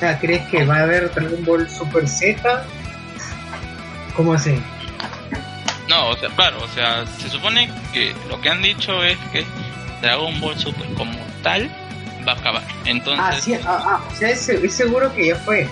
[0.04, 2.66] Sea, ¿crees que va a haber Dragon Ball Super Z?
[4.18, 4.62] ¿Cómo así?
[5.88, 9.46] No, o sea, claro, o sea, se supone que lo que han dicho es que
[10.02, 11.72] Dragon Ball Super como tal
[12.28, 12.64] va a acabar.
[12.84, 15.70] Entonces, Ah, sí, ah, ah, o sea, es, es seguro que ya fue.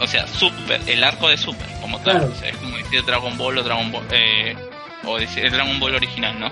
[0.00, 2.32] o sea, Super, el arco de Super como tal, Claro.
[2.32, 4.56] o sea, es como decir Dragon Ball o Dragon Ball, eh,
[5.04, 6.50] o decir el Dragon Ball original, ¿no?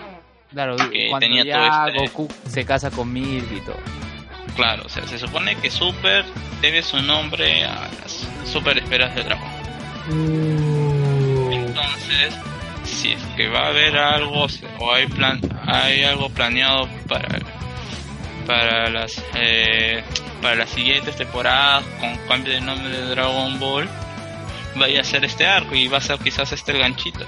[0.53, 3.79] Claro, Que cuando tenía ya todo este- Goku se casa con Milk y todo.
[4.57, 6.25] Claro, o sea, se supone que Super
[6.63, 9.49] debe su nombre a las super esperas de Dragon.
[10.09, 12.35] Mm, Entonces,
[12.85, 14.47] si es que va a haber algo
[14.79, 17.29] o hay plan, hay algo planeado para
[18.47, 20.03] para las eh,
[20.41, 23.89] para las siguientes temporadas con cambio de nombre de Dragon Ball,
[24.77, 27.27] vaya a ser este arco y va a ser quizás este el ganchito,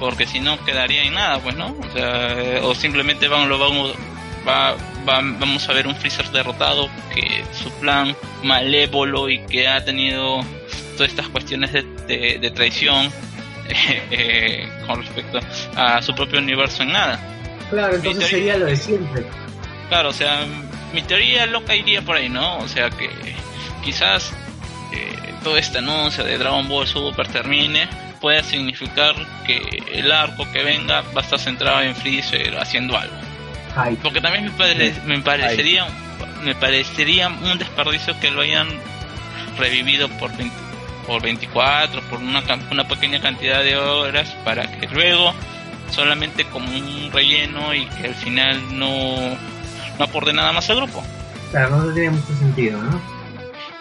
[0.00, 3.58] porque si no quedaría en nada, pues no, o sea, eh, o simplemente van lo
[3.58, 3.92] vamos
[4.48, 9.84] va, va- vamos a ver un Freezer derrotado que su plan malévolo y que ha
[9.84, 10.40] tenido
[10.96, 13.10] todas estas cuestiones de, de- de traición
[14.10, 15.40] eh, con respecto
[15.76, 17.18] a su propio universo en nada.
[17.70, 19.24] claro, entonces teoría- sería lo de siempre.
[19.88, 20.44] Claro, o sea,
[20.92, 22.58] mi teoría loca iría por ahí, ¿no?
[22.58, 23.10] O sea que
[23.82, 24.32] quizás
[24.92, 27.88] eh, todo este anuncio de Dragon Ball Super termine
[28.20, 29.14] puede significar
[29.46, 33.14] que el arco que venga va a estar centrado en Freezer haciendo algo.
[33.74, 34.00] Hype.
[34.02, 35.86] Porque también me, pare- me parecería
[36.42, 38.68] me parecería un desperdicio que lo hayan
[39.58, 40.54] revivido por 20
[41.06, 45.34] por 24 por una, una pequeña cantidad de horas para que luego
[45.90, 49.36] solamente como un relleno y que al final no
[49.98, 51.04] no aporte nada más al grupo.
[51.50, 53.00] Claro, no tendría mucho sentido, ¿no?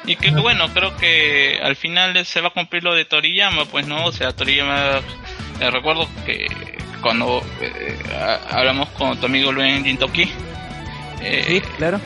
[0.06, 3.88] y que bueno creo que al final se va a cumplir lo de Toriyama pues
[3.88, 5.00] no o sea Toriyama
[5.62, 6.48] eh, recuerdo que
[7.04, 10.32] cuando eh, ha- hablamos con tu amigo Luen Jintoki
[11.22, 12.00] eh, Sí, claro.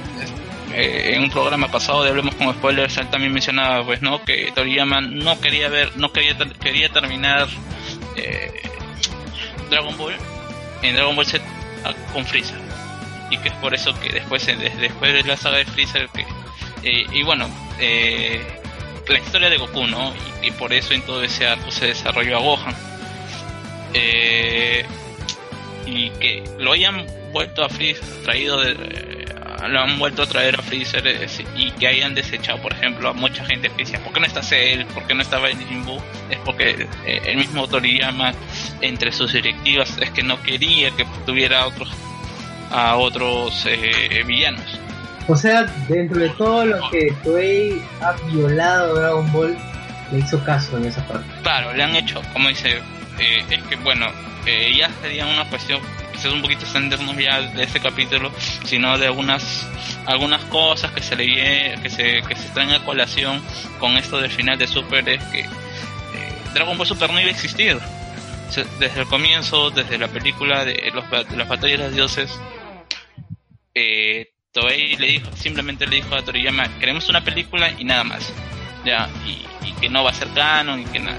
[0.74, 4.24] eh, en un programa pasado de Hablemos con Spoilers, él también mencionaba, pues, ¿no?
[4.26, 7.48] Que Toriyama no quería ver, no quería, ter- quería terminar
[8.18, 8.52] eh,
[9.70, 10.16] Dragon Ball
[10.82, 11.44] en Dragon Ball Z
[11.86, 12.58] a- con Freezer.
[13.30, 16.22] Y que es por eso que después, después de la saga de Freezer, que,
[16.84, 18.42] eh, y bueno, eh,
[19.10, 20.14] la historia de Goku, ¿no?
[20.44, 22.76] Y, y por eso en todo ese arco se desarrolló a Gohan.
[23.94, 24.86] Eh,
[25.86, 29.26] y que lo hayan vuelto a Freezer, traído de, eh,
[29.68, 33.14] lo han vuelto a traer a Freezer eh, y que hayan desechado, por ejemplo, a
[33.14, 34.86] mucha gente que decía, ¿por qué no está Cell?
[34.94, 36.02] ¿Por qué no estaba en Jimbo?
[36.30, 38.34] Es porque eh, el mismo Toriyama,
[38.82, 41.90] entre sus directivas, es que no quería que tuviera a otros,
[42.72, 44.80] a otros eh, villanos.
[45.28, 49.58] O sea, dentro de todo lo que Toei ha violado Dragon Ball,
[50.12, 51.28] le hizo caso en esa parte.
[51.42, 52.80] Claro, le han hecho, como dice,
[53.20, 54.08] eh, es que bueno,
[54.46, 58.32] eh, ya sería una cuestión, quizás un poquito extendernos ya de este capítulo,
[58.64, 59.68] sino de algunas
[60.06, 61.26] algunas cosas que se le
[61.82, 63.42] que se, que se traen a colación
[63.80, 65.48] con esto del final de Super es que eh,
[66.54, 67.78] Dragon Ball Super no iba a existir.
[68.80, 72.40] Desde el comienzo, desde la película de, los, de las batallas de los dioses,
[73.76, 78.34] eh, Toei le dijo, simplemente le dijo a Toriyama, queremos una película y nada más.
[78.86, 79.46] Ya, y,
[79.82, 81.18] que no va a ser canon y que nada.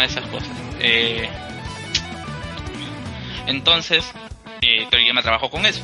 [0.00, 0.50] De esas cosas.
[0.80, 1.28] Eh,
[3.46, 4.04] entonces,
[4.60, 5.82] eh, Toriyama trabajó con eso.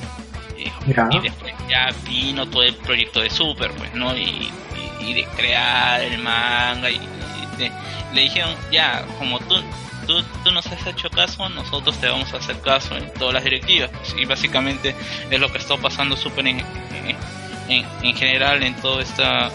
[0.59, 4.17] Y, después ya vino todo el proyecto de Super, pues, ¿no?
[4.17, 4.51] Y,
[5.01, 7.01] de crear el manga y,
[8.15, 9.57] le dijeron, ya, como tú,
[10.07, 13.45] tú, tú nos has hecho caso, nosotros te vamos a hacer caso en todas las
[13.45, 13.91] directivas.
[14.17, 14.95] y básicamente
[15.31, 16.65] es lo que está pasando Super en,
[17.69, 19.51] en, general en toda esta...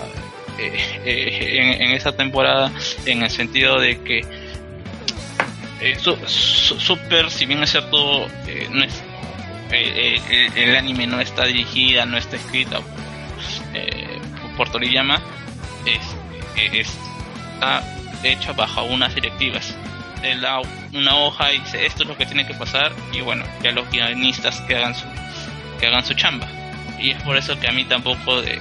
[0.60, 2.72] Eh, eh, en, esa temporada
[3.06, 4.22] en el sentido de que
[5.82, 8.28] eh, Super si bien es cierto
[8.72, 9.04] no es
[9.72, 12.80] eh, eh, el, anime no está dirigida, no está escrita
[13.74, 14.20] eh,
[14.56, 15.22] por Toriyama,
[15.86, 16.16] es,
[16.72, 17.84] está
[18.24, 19.76] hecha bajo unas directivas.
[20.24, 20.62] Él da
[20.94, 23.90] una hoja y dice esto es lo que tiene que pasar y bueno, ya los
[23.92, 25.06] guionistas que hagan su,
[25.80, 26.48] que hagan su chamba.
[26.98, 28.60] Y es por eso que a mí tampoco de,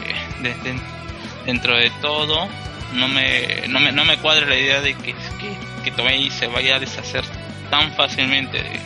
[1.47, 2.49] dentro de todo
[2.93, 6.49] no me, no me, no me cuadra la idea de que, que, que Toei se
[6.49, 7.23] vaya a deshacer
[7.71, 8.81] tan fácilmente de,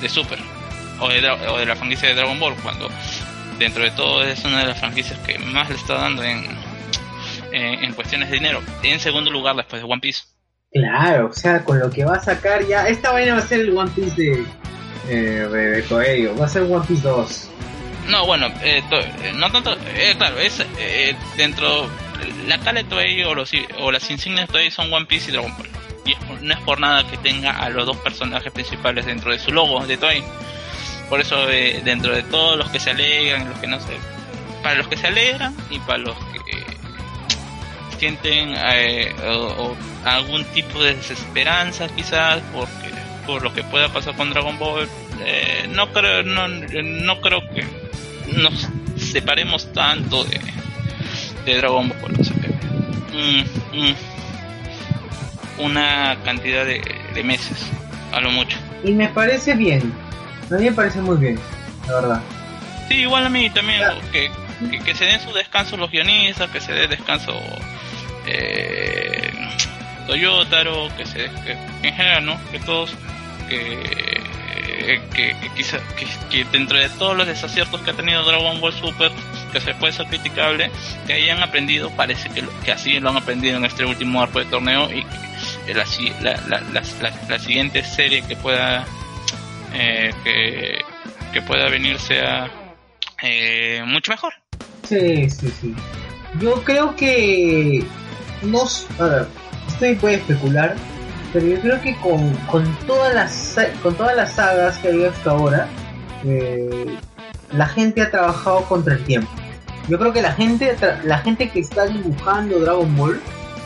[0.00, 0.38] de Super
[0.98, 2.90] o de, la franquicia de Dragon Ball, cuando
[3.58, 6.44] dentro de todo es una de las franquicias que más le está dando en,
[7.52, 8.60] en, cuestiones de dinero.
[8.82, 10.22] En segundo lugar, después de One Piece.
[10.72, 12.88] Claro, o sea, con lo que va a sacar ya.
[12.88, 14.44] Esta vaina va a ser el One Piece de,
[15.08, 17.50] eh, de, Toei, va a ser One Piece 2.
[18.08, 19.76] No, bueno, eh, eh, no tanto.
[20.18, 20.64] claro, es
[21.36, 21.88] dentro.
[22.46, 25.32] La cara de Toei o, los, o las insignias de Toei son One Piece y
[25.32, 25.75] Dragon Ball.
[26.06, 29.50] Y no es por nada que tenga a los dos personajes principales dentro de su
[29.50, 30.22] logo de Toei.
[31.08, 33.96] Por eso eh, dentro de todos los que se alegran, los que no se...
[34.62, 36.64] Para los que se alegran y para los que eh,
[37.98, 39.14] sienten eh,
[40.04, 42.90] algún tipo de desesperanza quizás porque
[43.26, 44.88] por lo que pueda pasar con Dragon Ball
[45.70, 47.64] no creo no, no creo que
[48.36, 50.40] nos separemos tanto de,
[51.44, 52.12] Dragon Ball
[53.12, 53.94] mm, mm,
[55.58, 56.82] una cantidad de,
[57.14, 57.70] de meses
[58.12, 59.92] a lo mucho y me parece bien
[60.50, 61.38] a mí me parece muy bien,
[61.88, 62.20] la verdad.
[62.88, 64.30] Sí, igual a mí también, que,
[64.84, 67.32] que, se den su descanso los guionistas, que se dé descanso
[68.26, 69.32] eh,
[70.06, 72.38] Toyotaro, que se en general, ¿no?
[72.52, 72.94] Que todos,
[73.48, 75.78] que, que, quizá,
[76.30, 79.10] que, dentro de todos los desaciertos que ha tenido Dragon Ball Super,
[79.52, 80.70] que se puede ser criticable,
[81.08, 84.44] que hayan aprendido, parece que, que así lo han aprendido en este último arco de
[84.44, 85.35] torneo y que
[85.74, 85.84] la,
[86.48, 86.82] la, la,
[87.28, 88.86] la siguiente serie que pueda
[89.78, 90.78] eh, que,
[91.32, 92.50] que, pueda venir sea
[93.22, 94.32] eh, mucho mejor.
[94.84, 95.74] Sí, sí, sí.
[96.40, 97.84] Yo creo que
[98.42, 98.62] no,
[98.98, 99.26] a ver,
[99.68, 100.76] esto puede especular,
[101.32, 105.10] pero yo creo que con, con todas las con todas las sagas que ha habido
[105.10, 105.68] hasta ahora,
[106.24, 106.96] eh,
[107.52, 109.30] la gente ha trabajado contra el tiempo.
[109.88, 110.74] Yo creo que la gente
[111.04, 113.20] la gente que está dibujando Dragon Ball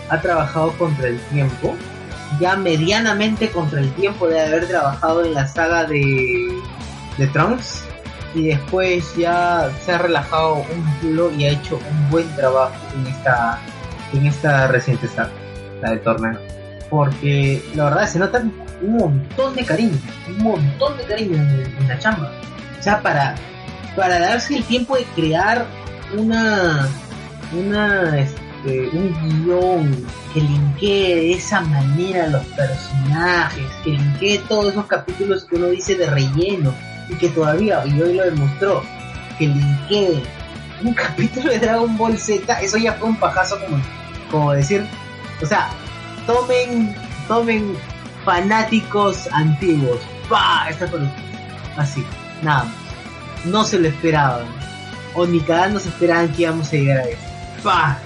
[0.09, 1.77] ha trabajado contra el tiempo
[2.39, 6.63] ya medianamente contra el tiempo de haber trabajado en la saga de,
[7.19, 7.83] de Trunks
[8.35, 13.07] y después ya se ha relajado un culo y ha hecho un buen trabajo en
[13.07, 13.59] esta
[14.13, 15.31] en esta reciente saga,
[15.83, 16.39] la del torneo.
[16.89, 18.43] Porque la verdad se nota
[18.83, 22.33] un montón de cariño, un montón de cariño en, la chamba.
[22.79, 23.37] O sea, para,
[23.95, 25.67] para darse el tiempo de crear
[26.17, 26.89] una,
[27.57, 28.19] una,
[28.65, 35.57] un guion que linkee de esa manera los personajes, que linkee todos esos capítulos que
[35.57, 36.75] uno dice de relleno
[37.09, 38.83] y que todavía, hoy lo demostró,
[39.39, 40.23] que linkee
[40.85, 43.83] un capítulo de Dragon Ball Z, eso ya fue un pajazo como,
[44.31, 44.87] como decir,
[45.43, 45.71] o sea,
[46.27, 46.95] tomen,
[47.29, 47.77] tomen
[48.25, 50.69] fanáticos antiguos, ¡pah!
[50.69, 50.89] Esta
[51.77, 52.05] así,
[52.43, 52.75] nada más.
[53.45, 54.47] No se lo esperaban,
[55.15, 57.23] o ni cada no se esperaban que íbamos a llegar a eso.
[57.63, 57.99] ¡Pah!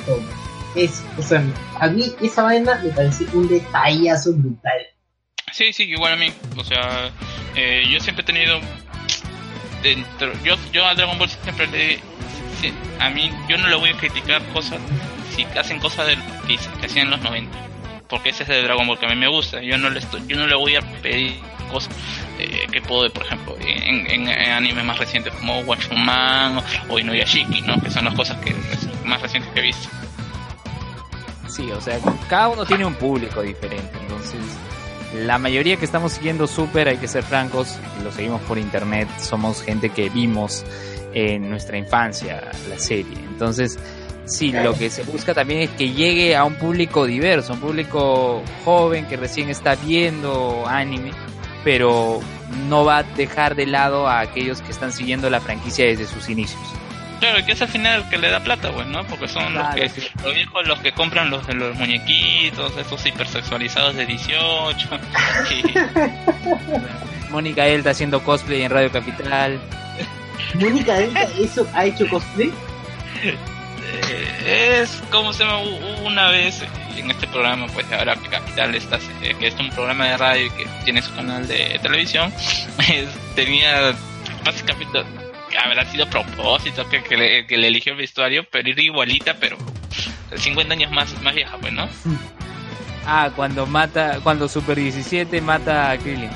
[0.75, 1.45] Es, o sea,
[1.79, 4.87] a mí esa vaina me parece un detallazo brutal.
[5.53, 6.33] Sí, sí, igual a mí.
[6.57, 7.11] O sea,
[7.55, 8.61] eh, yo siempre he tenido.
[9.83, 12.01] Dentro, yo, yo a Dragon Ball siempre le.
[12.99, 14.81] a mí, yo no le voy a criticar cosas
[15.35, 17.57] si hacen cosas del, que, hacían en los 90.
[18.09, 19.61] Porque ese es el Dragon Ball que a mí me gusta.
[19.63, 21.37] Yo no le, estoy, yo no le voy a pedir
[21.71, 21.95] cosas
[22.39, 27.63] eh, que puedo, por ejemplo, en, en, animes más recientes como Watchman o, o Inuyashiki,
[27.63, 27.81] ¿no?
[27.81, 28.55] Que son las cosas que
[29.05, 29.89] más recientes que he visto.
[31.55, 31.99] Sí, o sea,
[32.29, 34.41] cada uno tiene un público diferente, entonces
[35.15, 39.63] la mayoría que estamos siguiendo Super, hay que ser francos, lo seguimos por internet, somos
[39.63, 40.65] gente que vimos
[41.13, 43.79] en nuestra infancia la serie, entonces
[44.25, 48.43] sí, lo que se busca también es que llegue a un público diverso, un público
[48.65, 51.13] joven que recién está viendo anime,
[51.63, 52.21] pero
[52.69, 56.29] no va a dejar de lado a aquellos que están siguiendo la franquicia desde sus
[56.29, 56.61] inicios.
[57.25, 59.03] Claro, que es al final que le da plata, pues, ¿no?
[59.07, 59.91] Porque son los, que,
[60.23, 64.89] los viejos los que compran los, los muñequitos, esos hipersexualizados de 18.
[67.31, 69.59] Mónica Delta haciendo cosplay en Radio Capital.
[70.57, 72.53] ¿Mónica Delta eso ha hecho cosplay?
[73.23, 75.61] Eh, es como se llama
[76.05, 76.63] una vez
[76.95, 80.45] en este programa, pues ahora que Capital está, eh, que es un programa de radio
[80.45, 82.31] y que tiene su canal de televisión,
[83.35, 83.95] tenía
[84.45, 85.03] básicamente
[85.57, 89.57] habrá sido propósito que, que, le, que le eligió el vestuario, pero era igualita, pero
[90.37, 91.89] 50 años más, más vieja, pues, ¿no?
[93.07, 96.31] Ah, cuando mata, cuando Super 17 mata a Krillin.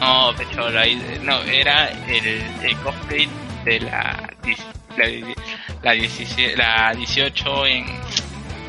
[0.00, 3.28] No, pero ahí, no, era el, el cosplay
[3.64, 4.30] de la,
[4.96, 5.32] la,
[5.82, 7.86] la, 17, la 18 en,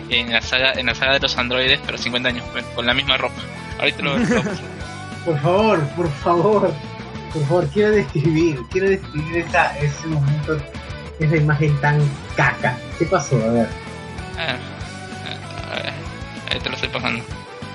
[0.10, 2.94] en, la saga, en la saga de los androides, pero 50 años, pues, con la
[2.94, 3.42] misma ropa.
[3.80, 4.44] Ahorita lo, lo
[5.26, 6.74] Por favor, por favor.
[7.34, 10.58] Por favor, quiero describir, quiero describir esta, ese momento,
[11.20, 12.00] esa imagen tan
[12.36, 12.78] caca.
[12.98, 13.36] ¿Qué pasó?
[13.36, 13.68] A ver.
[14.38, 14.58] Ah,
[15.72, 15.94] a ver,
[16.52, 17.24] ahí te lo estoy pasando.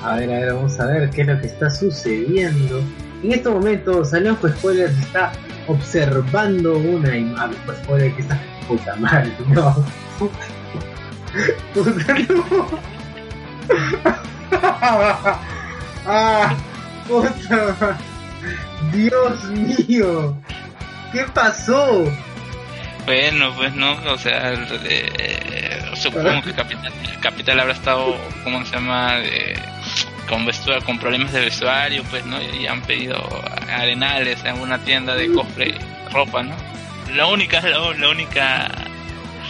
[0.02, 2.82] A ver, a ver, vamos a ver qué es lo que está sucediendo.
[3.22, 5.32] En este momento, Salemos Spoilers está
[5.68, 7.56] observando una imagen.
[7.64, 9.84] Pues spoiler que está puta madre, no.
[11.72, 12.68] Puta no.
[16.06, 16.54] ah,
[17.08, 18.11] puta madre.
[18.90, 20.36] Dios mío,
[21.12, 22.04] ¿qué pasó?
[23.04, 24.52] Bueno, pues no, o sea,
[24.84, 29.18] eh, supongo que Capital, Capital habrá estado, ¿cómo se llama?
[29.20, 29.54] Eh,
[30.28, 32.38] con vestuario, con problemas de vestuario, pues, ¿no?
[32.40, 33.16] Y han pedido
[33.70, 35.74] arenales en una tienda de cosplay,
[36.12, 36.54] ropa, ¿no?
[37.14, 38.68] La única, la, la única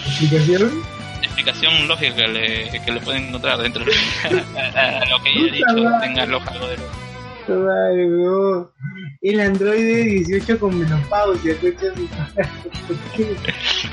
[0.06, 0.82] ¿Explicación?
[1.22, 3.92] explicación lógica que le, que le pueden encontrar dentro de
[5.10, 7.01] lo que ella ha dicho, tenga lógica de lo
[9.20, 11.54] El androide 18 con menopausia,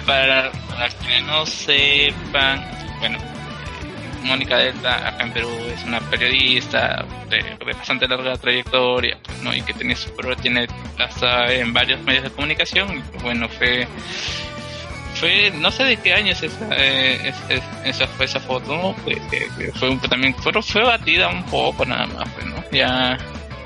[0.05, 2.61] para, para que no sepan,
[2.99, 7.43] bueno, eh, Mónica Delta acá en Perú es una periodista de,
[7.73, 9.53] bastante larga trayectoria, pues, ¿no?
[9.55, 10.09] Y que tiene su
[10.41, 13.87] tiene hasta en varios medios de comunicación, y pues, bueno, fue
[15.15, 18.73] fue no sé de qué año es esa eh, es, es, esa fue esa foto
[18.77, 18.93] ¿no?
[19.73, 22.63] fue, un- también fue, fue batida un poco nada más pues, ¿no?
[22.71, 23.17] ya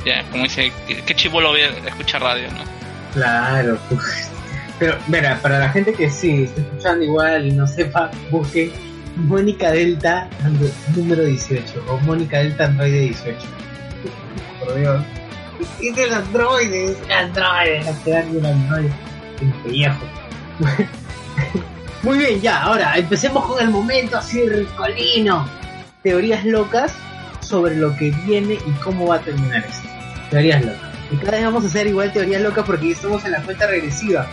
[0.05, 2.73] ya como dice qué, qué chivo lo voy a escuchar radio no
[3.13, 4.29] Claro, pues.
[4.79, 8.71] Pero, mira, para la gente que sí está escuchando igual y no sepa, busquen
[9.15, 10.27] Mónica Delta
[10.95, 13.37] número 18 o Mónica Delta androide 18.
[14.59, 15.03] Por Dios.
[15.79, 18.91] Es el androide, es el androide, la que el androide.
[19.39, 20.05] El pellejo.
[22.01, 25.47] Muy bien, ya, ahora empecemos con el momento así ricolino.
[26.01, 26.93] Teorías locas
[27.39, 29.92] sobre lo que viene y cómo va a terminar esto.
[30.33, 30.89] Teorías locas.
[31.11, 34.27] Y cada vez vamos a hacer igual teorías locas porque estamos en la cuenta regresiva.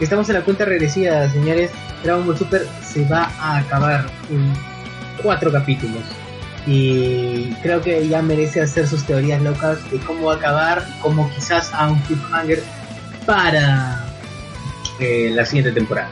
[0.00, 1.70] Estamos en la cuenta regresiva, señores.
[2.02, 4.52] Dragon Ball Super se va a acabar en
[5.22, 6.02] cuatro capítulos.
[6.66, 11.28] Y creo que ya merece hacer sus teorías locas de cómo va a acabar, como
[11.34, 12.62] quizás a un cliffhanger
[13.26, 14.04] para
[14.98, 16.10] eh, la siguiente temporada.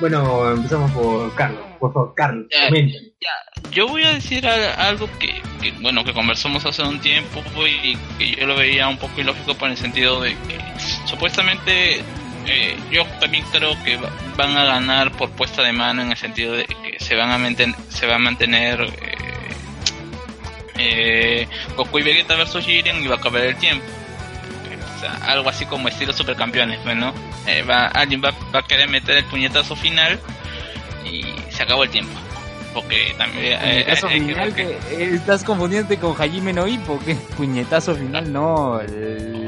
[0.00, 1.60] Bueno, empezamos por Carlos.
[1.80, 2.98] Por favor, Carlos, Ya, comenta.
[3.70, 7.96] yo voy a decir al- algo que, que, bueno que conversamos hace un tiempo y
[8.18, 10.58] que yo lo veía un poco ilógico por el sentido de que
[11.06, 12.00] supuestamente
[12.46, 16.16] eh, yo también creo que va- van a ganar por puesta de mano en el
[16.16, 19.16] sentido de que se van a mantener se va a mantener eh,
[20.78, 23.84] eh, Goku y Vegeta versus Jiren y va a acabar el tiempo
[25.22, 27.12] algo así como estilo supercampeones pues, ¿no?
[27.46, 30.18] Eh, va, alguien va, va a querer meter el puñetazo final
[31.04, 32.12] y se acabó el tiempo
[32.76, 37.00] porque también eh, Puñetazo eh, final, que- que, eh, estás confundiéndote con Hajime no Ippo,
[37.02, 38.82] que puñetazo final, no,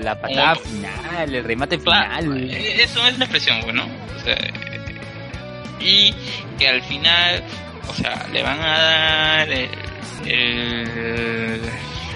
[0.02, 2.50] la patada Como- final, el remate Claro, final.
[2.50, 3.86] eh, eso es una expresión, bueno.
[4.16, 4.50] O sea, eh,
[5.78, 6.14] y
[6.58, 7.42] que al final,
[7.86, 9.68] o sea, le van a dar el,
[10.24, 11.60] el,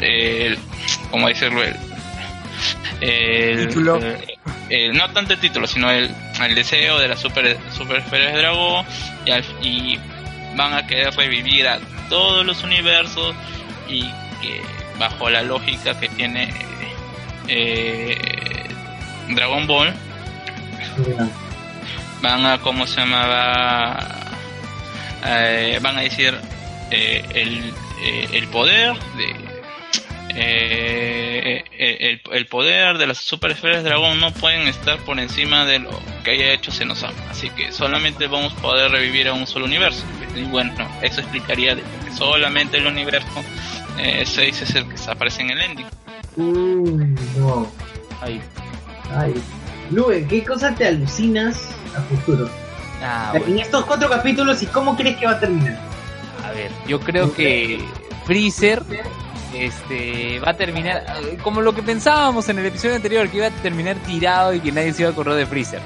[0.01, 0.59] el
[1.11, 1.63] ¿cómo decirlo?
[1.63, 1.77] El,
[3.03, 3.97] el- Título.
[3.99, 4.17] el-
[4.71, 6.11] el- no tanto el título, sino el,
[6.43, 8.87] el deseo de las super, super esferas de dragón
[9.27, 9.99] y, al- y
[10.57, 11.79] van a querer revivir a
[12.09, 13.35] todos los universos
[13.89, 14.03] y
[14.41, 14.61] que
[14.99, 16.53] bajo la lógica que tiene
[17.49, 18.19] eh,
[19.31, 19.95] Dragon Ball
[22.21, 24.23] van a cómo se llamaba
[25.25, 26.35] Eh, van a decir
[26.91, 27.73] eh, el,
[28.03, 29.53] eh, el poder de
[30.35, 35.65] eh, el, el, poder de las super esferas de dragón no pueden estar por encima
[35.65, 35.91] de lo
[36.25, 37.23] que haya hecho Senosama.
[37.31, 40.05] Así que solamente vamos a poder revivir a un solo universo.
[40.35, 40.73] Y bueno,
[41.03, 43.29] eso explicaría de que solamente el universo
[43.97, 45.87] 6 es el que aparece en el ending.
[46.37, 47.67] Uy, no.
[48.21, 48.41] Ay.
[49.15, 49.35] Ay.
[49.91, 52.49] Luen, ¿qué cosa te alucinas a futuro?
[53.03, 55.79] Ah, en estos cuatro capítulos y cómo crees que va a terminar.
[56.45, 57.81] A ver, yo creo que
[58.25, 58.83] Freezer
[59.55, 61.05] este va a terminar
[61.43, 64.73] como lo que pensábamos en el episodio anterior que iba a terminar tirado y que
[64.73, 65.81] nadie se iba a acordar de Freezer.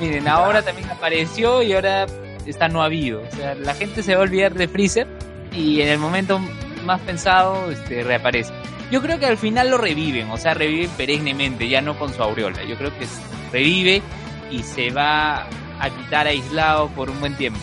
[0.00, 2.06] Miren, ahora también apareció y ahora
[2.50, 3.22] está no habido.
[3.22, 5.06] O sea, la gente se va a olvidar de Freezer
[5.52, 6.40] y en el momento
[6.84, 8.52] más pensado este reaparece.
[8.90, 12.22] Yo creo que al final lo reviven, o sea, reviven perennemente, ya no con su
[12.22, 12.64] aureola.
[12.64, 13.06] Yo creo que
[13.52, 14.02] revive
[14.50, 15.46] y se va
[15.78, 17.60] a quitar aislado por un buen tiempo,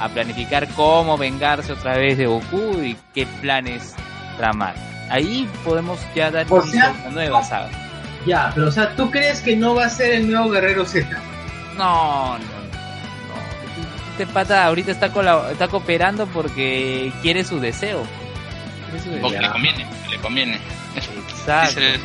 [0.00, 3.94] a planificar cómo vengarse otra vez de Goku y qué planes
[4.36, 4.74] tramar.
[5.10, 7.70] Ahí podemos ya dar una nueva saga.
[8.26, 11.08] Ya, pero o sea, ¿tú crees que no va a ser el nuevo Guerrero Z?
[11.76, 12.57] No, no.
[14.18, 15.12] Este pata ahorita está,
[15.52, 18.02] está cooperando porque quiere su deseo.
[19.22, 20.58] Porque le conviene, le conviene.
[20.96, 21.78] Exacto.
[21.78, 22.00] Es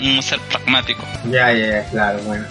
[0.00, 1.02] un, ser pragmático.
[1.28, 2.44] Ya, ya, ya, claro, bueno.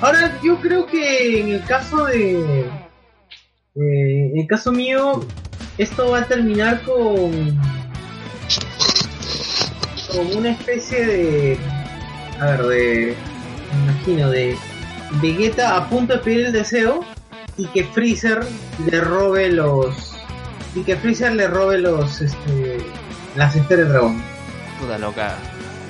[0.00, 2.62] Ahora, yo creo que en el caso de.
[3.76, 5.24] Eh, en el caso mío,
[5.78, 7.56] esto va a terminar con.
[10.12, 11.58] con una especie de.
[12.40, 13.16] A ver, de.
[13.70, 14.58] Me imagino, de.
[15.22, 17.13] Vegeta a punto de pedir el deseo
[17.56, 18.44] y que Freezer
[18.90, 20.16] le robe los
[20.74, 22.78] y que Freezer le robe los este,
[23.36, 24.22] las esferas de dragón.
[24.80, 25.38] Puta, lo caga.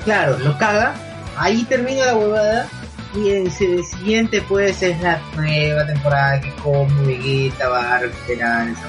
[0.04, 0.94] Claro, lo caga.
[1.36, 2.68] Ahí termina la huevada.
[3.14, 8.68] Y en el siguiente, pues, es la nueva temporada que como Vegeta va a recuperar
[8.68, 8.88] esa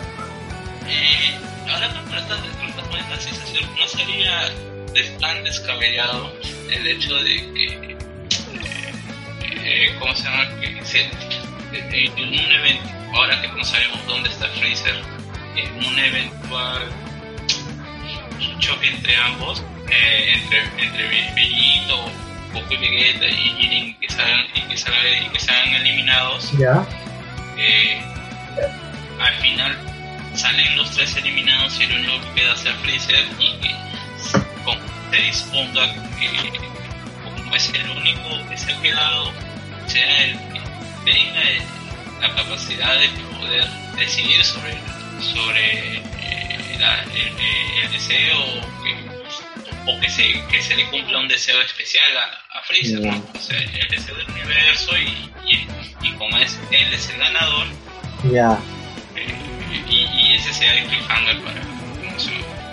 [0.87, 1.37] eh,
[1.69, 2.39] ahora que me estás,
[2.89, 4.51] poniendo la sensación, ¿no sería
[5.19, 6.31] tan descabellado
[6.71, 7.97] el hecho de que, eh,
[9.63, 10.47] eh, ¿cómo se llama?
[10.61, 11.09] Que se,
[11.77, 14.95] en un evento, ahora que no sabemos dónde está Freezer,
[15.55, 16.83] en un eventual
[18.59, 22.09] choque entre ambos, eh, entre, entre Bellito,
[22.53, 26.51] Goku y Vegeta y Jiren que salgan, y que salgan, y que salgan eliminados,
[27.57, 28.01] eh,
[29.19, 29.77] al final
[30.33, 33.75] salen los tres eliminados y el único que queda sea Freezer y que
[35.11, 36.51] se disponga que
[37.23, 39.31] como es el único que se ha quedado,
[39.87, 40.54] sea el
[41.05, 41.41] que tenga
[42.21, 43.65] la capacidad de poder
[43.97, 44.77] decidir sobre
[45.33, 46.77] sobre eh,
[47.83, 48.37] el, deseo
[49.87, 53.57] o que se, que se le cumpla un deseo especial a, a Freezer, o sea,
[53.59, 55.67] el deseo del universo y, y,
[56.01, 57.67] y como es él es el ganador,
[58.31, 58.59] ya
[59.15, 61.61] eh, y, ese sea el cliffhanger para,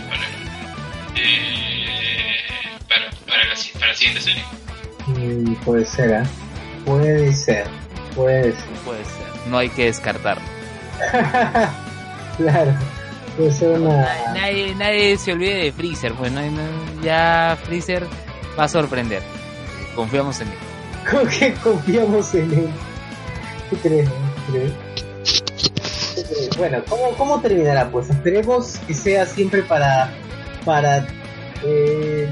[0.09, 0.27] para,
[1.17, 2.41] eh,
[2.89, 4.45] para, para, la, para la siguiente serie.
[5.07, 6.23] Mm, puede ser, ¿eh?
[6.85, 7.67] Puede ser,
[8.15, 8.65] puede ser.
[8.85, 10.39] Puede ser, no hay que descartar.
[12.39, 12.73] Claro.
[13.37, 16.33] Pues nadie, nadie, se olvide de Freezer, pues
[17.03, 18.07] ya Freezer
[18.59, 19.23] va a sorprender.
[19.95, 20.55] Confiamos en él.
[21.11, 22.69] ¿Cómo que confiamos en él?
[23.71, 24.09] ¿Qué crees?
[26.59, 27.91] Bueno, ¿cómo, ¿cómo terminará?
[27.91, 30.11] Pues esperemos que sea siempre para
[30.65, 31.07] para
[31.65, 32.31] eh,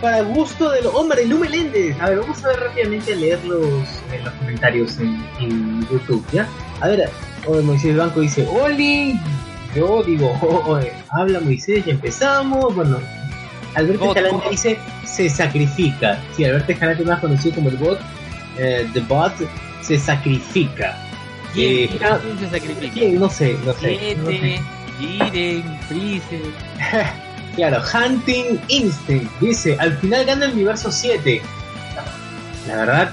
[0.00, 1.96] para gusto del hombre Lu Meléndez.
[2.00, 3.64] A ver, vamos a ver rápidamente a leer los,
[4.12, 6.48] eh, los comentarios en, en YouTube, ¿ya?
[6.80, 7.10] A ver,
[7.46, 9.18] o Moisés Banco dice, Oli,
[9.74, 10.32] yo digo,
[11.10, 12.74] habla Moisés, ya empezamos.
[12.74, 12.98] Bueno,
[13.74, 16.20] Alberto Escalante dice, se sacrifica.
[16.36, 17.98] Sí, Alberto Escalante más conocido como el bot,
[18.58, 19.32] eh, The Bot,
[19.82, 20.96] se sacrifica.
[21.54, 21.98] ¿Quién, eh,
[22.38, 22.92] se sacrifica?
[22.92, 23.18] ¿Quién?
[23.18, 24.18] No sé, no sé.
[25.88, 26.40] Freezer.
[27.58, 31.42] claro, Hunting Instinct dice, al final gana el universo 7.
[32.68, 33.10] La verdad,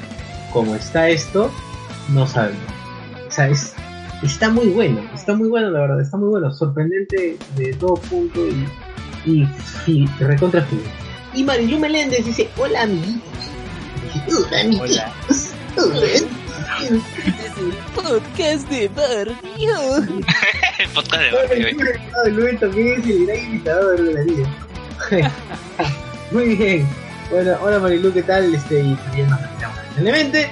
[0.54, 1.52] como está esto,
[2.10, 2.62] no sabemos.
[3.28, 3.74] O sea, es
[4.22, 8.40] está muy bueno, está muy bueno la verdad, está muy bueno, sorprendente de todo punto
[8.48, 8.68] y,
[9.26, 9.50] y,
[9.88, 10.84] y recontra fino.
[11.34, 13.22] Y Marilu Meléndez dice, hola amigos.
[14.28, 15.00] Hola amigos.
[15.76, 16.16] Hola.
[17.96, 19.36] podcast de barrio.
[20.94, 21.78] podcast de barrio.
[22.32, 25.32] Luis también es el gran invitador de la vida.
[26.32, 26.88] Muy bien.
[27.32, 28.54] Bueno, hola Marilu, ¿qué tal?
[28.54, 29.40] Este, y también nos
[29.96, 30.50] Simplemente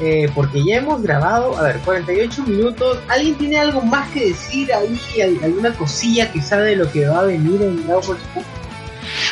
[0.00, 2.98] eh, porque ya hemos grabado, a ver, 48 minutos.
[3.08, 5.00] ¿Alguien tiene algo más que decir ahí?
[5.42, 8.44] ¿Alguna cosilla que sabe de lo que va a venir en Dragon Ball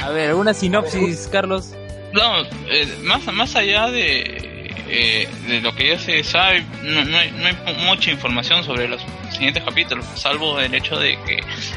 [0.02, 1.74] A ver, ¿alguna sinopsis, Carlos?
[2.12, 4.51] No, eh, más, más allá de,
[4.95, 8.88] eh, de lo que ya se sabe, no, no, hay, no hay mucha información sobre
[8.88, 11.36] los siguientes capítulos, salvo el hecho de que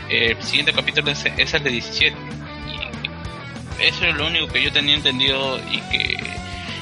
[0.09, 2.16] eh, el siguiente capítulo es, es el de 17.
[3.80, 6.18] Y eso es lo único que yo tenía entendido y que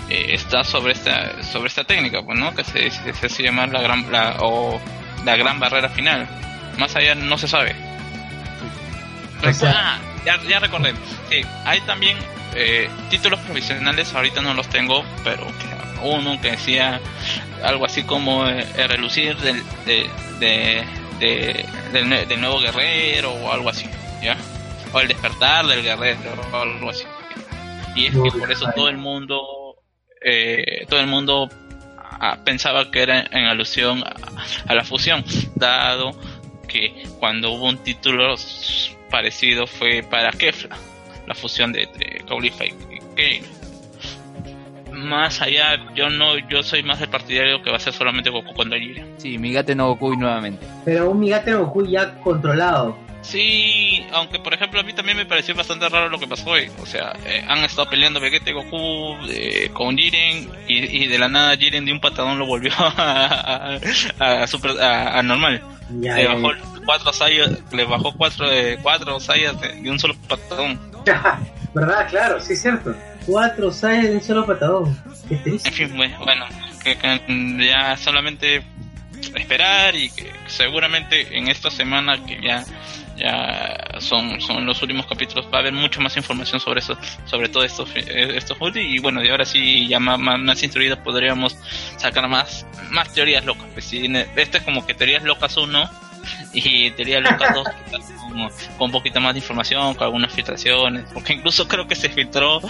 [0.10, 2.54] eh, está sobre esta sobre esta técnica, pues, ¿no?
[2.56, 4.82] Que se, se, se hace llamar la gran la, o
[5.26, 6.28] la gran barrera final.
[6.80, 7.76] Más allá no se sabe.
[9.48, 10.94] O sea- ah, ya, ya recordé.
[11.30, 12.18] Sí, hay también
[12.56, 15.73] eh, títulos profesionales, ahorita no los tengo, pero que
[16.04, 17.00] uno que decía
[17.64, 20.84] algo así como eh, el relucir del, de, de-
[21.20, 23.86] de- del, del nuevo guerrero o algo así,
[24.22, 24.36] ¿ya?
[24.94, 26.20] O el despertar del guerrero
[26.52, 27.04] o algo así.
[27.96, 29.42] Y es que por eso todo el mundo,
[30.26, 31.50] eh, todo el mundo
[31.98, 34.16] ah, pensaba que era en alusión a,
[34.68, 35.24] a la fusión,
[35.56, 36.12] dado
[36.68, 38.36] que cuando hubo un título
[39.12, 40.76] parecido fue para Kefla,
[41.28, 43.44] la fusión de, de Caulifla y y Kale.
[45.04, 48.54] Más allá, yo no, yo soy más del partidario que va a ser solamente Goku
[48.54, 49.16] contra Jiren.
[49.18, 50.66] Sí, Migate no Goku nuevamente.
[50.86, 52.98] Pero un Migate no Goku ya controlado.
[53.24, 56.70] Sí, aunque por ejemplo a mí también me pareció bastante raro lo que pasó hoy.
[56.82, 61.18] O sea, eh, han estado peleando Vegeta y Goku eh, con Jiren y, y de
[61.18, 63.78] la nada Jiren de un patadón lo volvió a,
[64.20, 65.62] a, a super, a, a normal.
[66.02, 66.50] Ya, le bajó
[66.86, 70.80] cuatro sayas, le bajó cuatro, eh, cuatro sayas de, de un solo patadón.
[71.74, 72.08] ¿Verdad?
[72.10, 72.94] Claro, sí es cierto.
[73.26, 74.98] Cuatro sayas de un solo patadón.
[75.30, 76.46] En fin, bueno,
[77.60, 78.64] ya solamente
[79.36, 82.66] esperar y que seguramente en esta semana que ya
[83.16, 87.48] ya son son los últimos capítulos va a haber mucha más información sobre eso sobre
[87.48, 91.56] todo estos eh, estos y bueno y ahora sí ya más, más, instruidos podríamos
[91.98, 93.66] sacar más más teorías locas.
[93.74, 95.90] Pues ne- este es como que teorías locas 1
[96.54, 97.68] y teorías locas 2
[98.22, 102.10] como, con un poquito más de información con algunas filtraciones porque incluso creo que se
[102.10, 102.62] filtró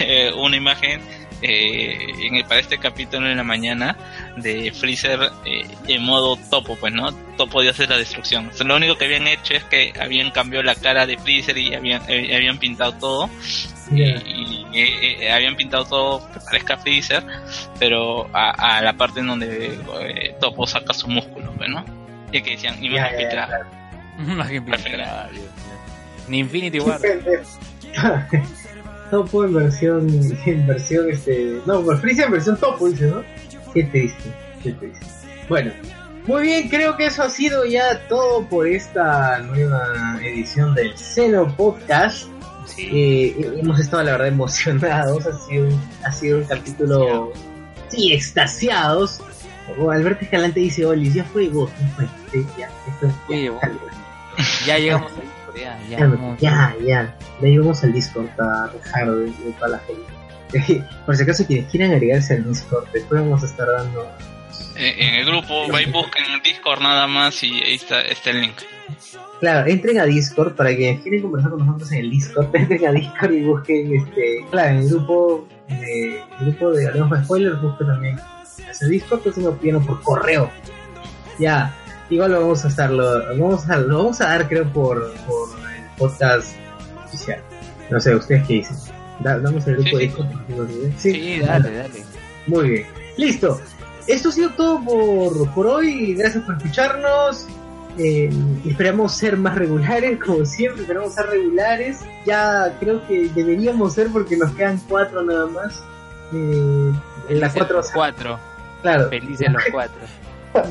[0.00, 1.00] eh, una imagen
[1.42, 3.96] eh, en el- para este capítulo en la mañana
[4.36, 7.12] de Freezer eh, en modo topo, pues, ¿no?
[7.38, 8.48] Topo de la destrucción.
[8.48, 11.56] O sea, lo único que habían hecho es que habían cambiado la cara de Freezer
[11.56, 13.30] y habían, eh, habían pintado todo.
[13.90, 17.24] Y, y, eh, eh, habían pintado todo que parezca Freezer,
[17.78, 19.78] pero a, a la parte en donde
[20.40, 21.84] Topo saca su músculo, pues, ¿no?
[22.32, 23.66] Y que decían, Ya, imagen filtrada.
[24.66, 25.30] Filtrada.
[26.28, 27.00] Ni Infinity War.
[29.10, 30.08] Topo en versión,
[30.46, 33.24] en versión este, no, por Freezer en versión Topo dice, ¿no?
[33.74, 34.30] Qué triste,
[34.62, 35.04] qué triste.
[35.48, 35.72] Bueno,
[36.26, 41.56] muy bien, creo que eso ha sido ya todo por esta nueva edición del Xeno
[41.56, 42.28] Podcast.
[42.78, 47.32] Eh, hemos estado la verdad emocionados, ha sido, un- ha sido un capítulo,
[47.88, 49.20] sí, extasiados.
[49.78, 53.50] O Alberto Escalante dice, Oli, ya fue vos, ya fue, sí, ya, esto es- Oye,
[53.50, 53.78] bueno,
[54.66, 55.98] ya llegamos a Discord, ya, ya,
[56.38, 56.76] Ya,
[57.40, 60.84] ya, vamos al Discord a dejar de, de toda la gente.
[61.06, 64.06] Por si acaso quienes quieran agregarse al Discord, después vamos a estar dando.
[64.76, 68.30] Eh, en el grupo, va y busquen el Discord nada más y ahí está, está
[68.30, 68.54] el link.
[69.40, 72.48] Claro, entren a Discord para quienes quieren conversar con nosotros en el Discord.
[72.54, 77.10] Entren a Discord y busquen, este, claro, en el grupo de, el grupo de Hablemos
[77.18, 78.20] de Spoilers, busquen también
[78.68, 80.50] ese Discord, que se me pidieron por correo.
[81.38, 81.74] Ya,
[82.10, 85.48] igual lo vamos a estar, lo, vamos a, lo vamos a dar creo por, por
[85.74, 86.54] el podcast
[87.06, 87.40] oficial.
[87.90, 88.76] No sé, ¿ustedes qué dicen?
[89.20, 90.92] Da- damos el grupo Sí, de sí.
[90.98, 91.12] ¿sí?
[91.12, 92.04] Sí, dale, dale.
[92.46, 92.86] Muy bien.
[93.16, 93.60] Listo.
[94.06, 96.14] Esto ha sido todo por, por hoy.
[96.14, 97.46] Gracias por escucharnos.
[97.98, 98.30] Eh,
[98.66, 101.98] esperamos ser más regulares, como siempre, esperamos ser regulares.
[102.24, 105.82] Ya creo que deberíamos ser porque nos quedan cuatro nada más.
[106.32, 106.92] Eh,
[107.28, 108.38] en las cuatro, cuatro.
[108.82, 109.08] Claro.
[109.08, 109.96] Felices los cuatro.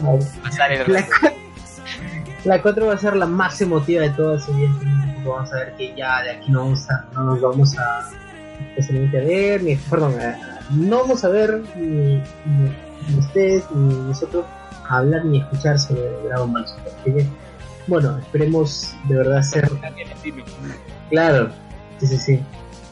[2.45, 5.93] La, 4 va a ser la más emotiva de todas, evidentemente, vamos a ver que
[5.95, 8.09] ya de aquí no, vamos a, no nos vamos a
[8.77, 10.15] especialmente a ver, ni, perdón,
[10.69, 12.75] no vamos a ver ni, ni-
[13.09, 14.45] ni ustedes ni nosotros
[14.87, 16.93] hablar ni escuchar sobre Dragon Ball Super.
[17.01, 17.25] Así que,
[17.87, 19.69] bueno, esperemos de verdad ser,
[21.09, 21.49] claro,
[21.99, 22.39] sí, sí, sí,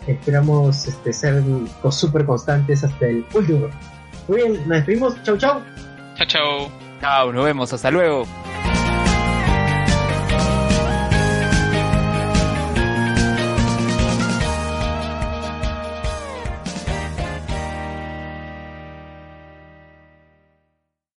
[0.08, 1.42] esperamos este, ser
[1.90, 3.68] súper constantes hasta el último.
[4.28, 5.62] Muy bien, nos despedimos, chau chau.
[6.16, 6.72] Chao, chao.
[7.00, 8.26] Chao, nos vemos, hasta luego.